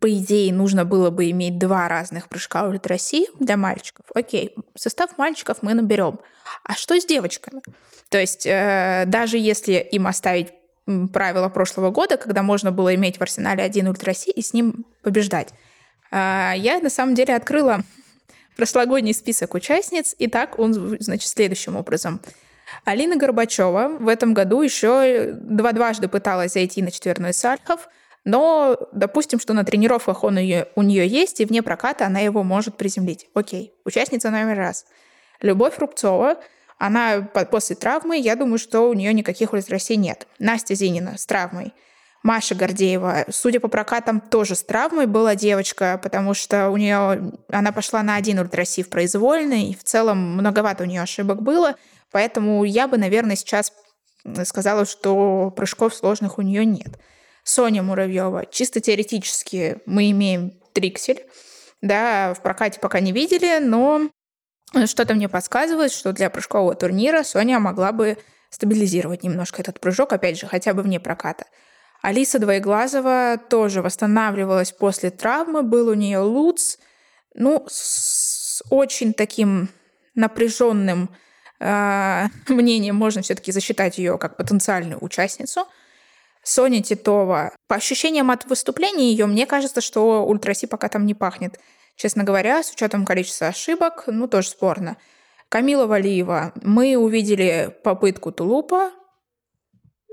[0.00, 4.06] по идее, нужно было бы иметь два разных прыжка в России для мальчиков.
[4.14, 6.20] Окей, состав мальчиков мы наберем.
[6.64, 7.60] А что с девочками?
[8.08, 10.54] То есть э, даже если им оставить
[11.12, 15.52] правила прошлого года, когда можно было иметь в арсенале один ультра и с ним побеждать,
[16.10, 17.82] я на самом деле открыла
[18.56, 22.20] прошлогодний список участниц, и так он, значит, следующим образом.
[22.84, 27.88] Алина Горбачева в этом году еще два дважды пыталась зайти на четверной Сальхов,
[28.24, 32.42] но допустим, что на тренировках он ее, у нее есть, и вне проката она его
[32.42, 33.28] может приземлить.
[33.32, 34.86] Окей, участница номер раз.
[35.40, 36.36] Любовь Рубцова,
[36.78, 40.26] она после травмы, я думаю, что у нее никаких ультраси нет.
[40.38, 41.72] Настя Зинина с травмой–
[42.28, 47.72] Маша Гордеева, судя по прокатам, тоже с травмой была девочка, потому что у нее она
[47.72, 51.76] пошла на один ультрасив произвольный, и в целом многовато у нее ошибок было,
[52.10, 53.72] поэтому я бы, наверное, сейчас
[54.44, 56.98] сказала, что прыжков сложных у нее нет.
[57.44, 61.24] Соня Муравьева, чисто теоретически мы имеем триксель,
[61.80, 64.10] да, в прокате пока не видели, но
[64.84, 68.18] Что-то мне подсказывает, что для прыжкового турнира Соня могла бы
[68.50, 71.46] стабилизировать немножко этот прыжок, опять же, хотя бы вне проката.
[72.02, 76.78] Алиса Двоеглазова тоже восстанавливалась после травмы, был у нее луц,
[77.34, 79.68] ну, с очень таким
[80.14, 81.10] напряженным
[81.60, 85.66] э, мнением можно все-таки засчитать ее как потенциальную участницу.
[86.42, 87.52] Соня Титова.
[87.66, 91.58] По ощущениям от выступления ее, мне кажется, что ультраси пока там не пахнет.
[91.96, 94.96] Честно говоря, с учетом количества ошибок, ну, тоже спорно.
[95.48, 96.52] Камила Валиева.
[96.62, 98.92] Мы увидели попытку тулупа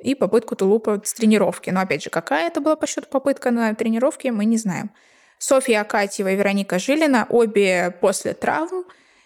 [0.05, 1.71] и попытку тулупа с тренировки.
[1.71, 4.91] Но, опять же, какая это была по счету попытка на тренировке, мы не знаем.
[5.39, 8.85] Софья Акатьева и Вероника Жилина, обе после травм.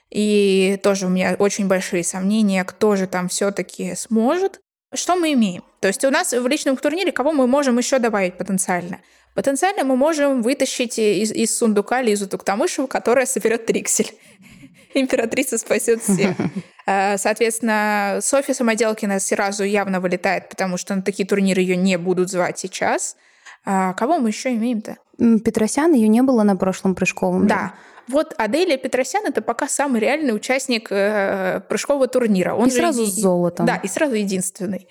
[0.10, 4.62] И тоже у меня очень большие сомнения, кто же там все-таки сможет.
[4.94, 5.64] Что мы имеем?
[5.82, 9.02] То есть у нас в личном турнире кого мы можем еще добавить потенциально?
[9.36, 14.12] Потенциально мы можем вытащить из, из сундука Лизу Туктамышеву, которая соберет триксель.
[14.94, 16.36] Императрица спасет всех.
[16.92, 22.32] А, соответственно, Софья Самоделкина сразу явно вылетает, потому что на такие турниры ее не будут
[22.32, 23.16] звать сейчас.
[23.64, 24.98] А кого мы еще имеем-то?
[25.46, 27.46] Петросян, ее не было на прошлом прыжковом.
[27.46, 27.76] Да.
[28.08, 32.56] Вот Аделия Петросян это пока самый реальный участник э, прыжкового турнира.
[32.56, 33.12] Он и сразу еди...
[33.12, 33.68] с золотом.
[33.68, 34.88] Да, и сразу единственный.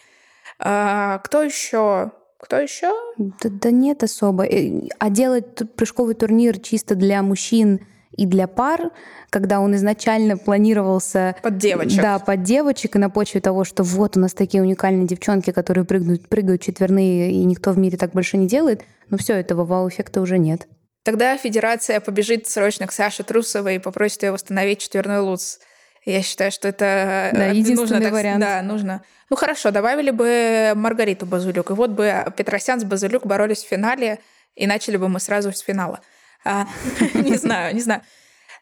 [0.61, 2.13] А, кто еще?
[2.39, 2.95] Кто еще?
[3.17, 4.45] Да, да нет особо.
[4.45, 7.81] Э, а делать прыжковый турнир чисто для мужчин
[8.17, 8.91] и для пар,
[9.31, 11.37] когда он изначально планировался...
[11.43, 12.01] Под девочек.
[12.01, 15.85] Да, под девочек, и на почве того, что вот у нас такие уникальные девчонки, которые
[15.85, 20.21] прыгают, прыгают четверные, и никто в мире так больше не делает, но все этого вау-эффекта
[20.21, 20.67] уже нет.
[21.05, 25.59] Тогда федерация побежит срочно к Саше Трусовой и попросит ее восстановить четверной луц.
[26.05, 28.41] Я считаю, что это да, единственный нужно, вариант.
[28.41, 29.03] Да, нужно.
[29.31, 34.19] Ну хорошо, добавили бы Маргариту Базулюк, и вот бы Петросян с Базулюк боролись в финале,
[34.55, 36.01] и начали бы мы сразу с финала.
[36.49, 36.67] А,
[37.15, 38.01] не знаю, не знаю.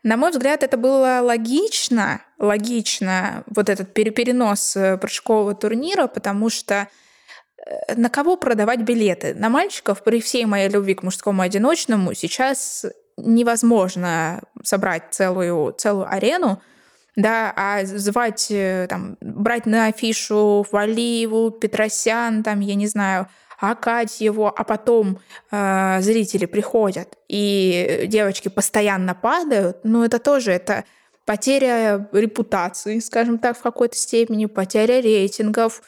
[0.03, 6.89] На мой взгляд, это было логично, логично, вот этот перенос э, прыжкового турнира, потому что
[7.65, 9.35] э, на кого продавать билеты?
[9.35, 16.61] На мальчиков при всей моей любви к мужскому одиночному сейчас невозможно собрать целую, целую арену,
[17.15, 23.29] да, а звать, э, там, брать на афишу Валиеву, Петросян, там, я не знаю,
[23.59, 30.85] акать его, а потом э, зрители приходят, и девочки постоянно падают, ну это тоже это
[31.27, 35.83] потеря репутации, скажем так, в какой-то степени, потеря рейтингов.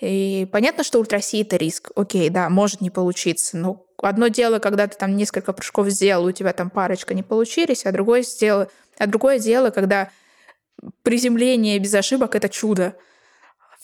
[0.00, 1.90] И понятно, что ультраси это риск.
[1.96, 3.56] Окей, да, может не получиться.
[3.56, 7.84] Но одно дело, когда ты там несколько прыжков сделал, у тебя там парочка не получились,
[7.84, 8.68] а другое, сдело,
[8.98, 10.10] а другое дело, когда
[11.02, 12.94] приземление без ошибок— это чудо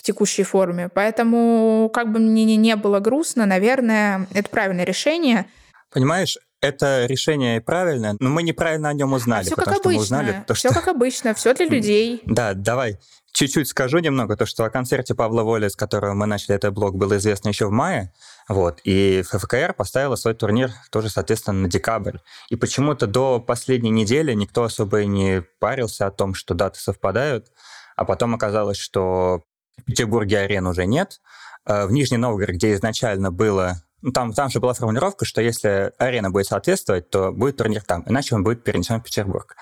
[0.01, 0.88] в текущей форме.
[0.88, 5.44] Поэтому, как бы мне не было грустно, наверное, это правильное решение.
[5.92, 9.42] Понимаешь, это решение правильное, но мы неправильно о нем узнали.
[9.42, 9.90] А все как обычно.
[9.90, 10.78] Мы узнали, то, все что...
[10.78, 12.22] как обычно, все для людей.
[12.24, 12.96] Да, давай
[13.32, 16.96] чуть-чуть скажу немного, то, что о концерте Павла Воли, с которого мы начали этот блог,
[16.96, 18.12] было известно еще в мае,
[18.48, 22.18] вот, и ФФКР поставила свой турнир тоже, соответственно, на декабрь.
[22.48, 27.48] И почему-то до последней недели никто особо и не парился о том, что даты совпадают,
[27.96, 29.42] а потом оказалось, что
[29.80, 31.20] в Петербурге арен уже нет.
[31.66, 33.82] Э, в Нижний Новгород, где изначально было...
[34.02, 38.02] Ну, там, там же была формулировка, что если арена будет соответствовать, то будет турнир там,
[38.06, 39.56] иначе он будет перенесен в Петербург.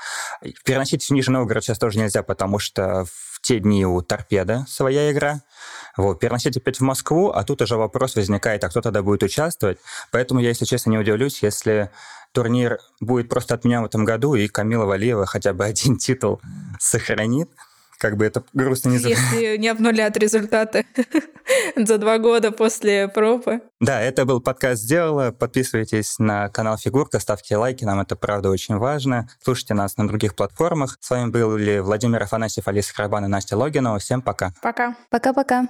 [0.65, 5.11] Переносить в Нижний Новгород сейчас тоже нельзя, потому что в те дни у Торпеда своя
[5.11, 5.41] игра.
[5.97, 9.79] Вот, переносить опять в Москву, а тут уже вопрос возникает, а кто тогда будет участвовать.
[10.13, 11.91] Поэтому я, если честно, не удивлюсь, если
[12.33, 16.41] турнир будет просто отменен в этом году, и Камила Валиева хотя бы один титул
[16.79, 17.51] сохранит
[17.99, 19.19] как бы это грустно не звучит.
[19.19, 20.87] Если не обнулят результаты
[21.77, 23.61] за два года после пробы.
[23.81, 25.33] Да, это был подкаст «Сделала».
[25.33, 29.29] Подписывайтесь на канал Фигурка, ставьте лайки, нам это правда очень важно.
[29.43, 30.97] Слушайте нас на других платформах.
[31.01, 33.99] С вами были Владимир Афанасьев, Алиса Храбан и Настя Логинова.
[33.99, 34.53] Всем пока.
[34.63, 34.97] Пока.
[35.11, 35.67] Пока-пока.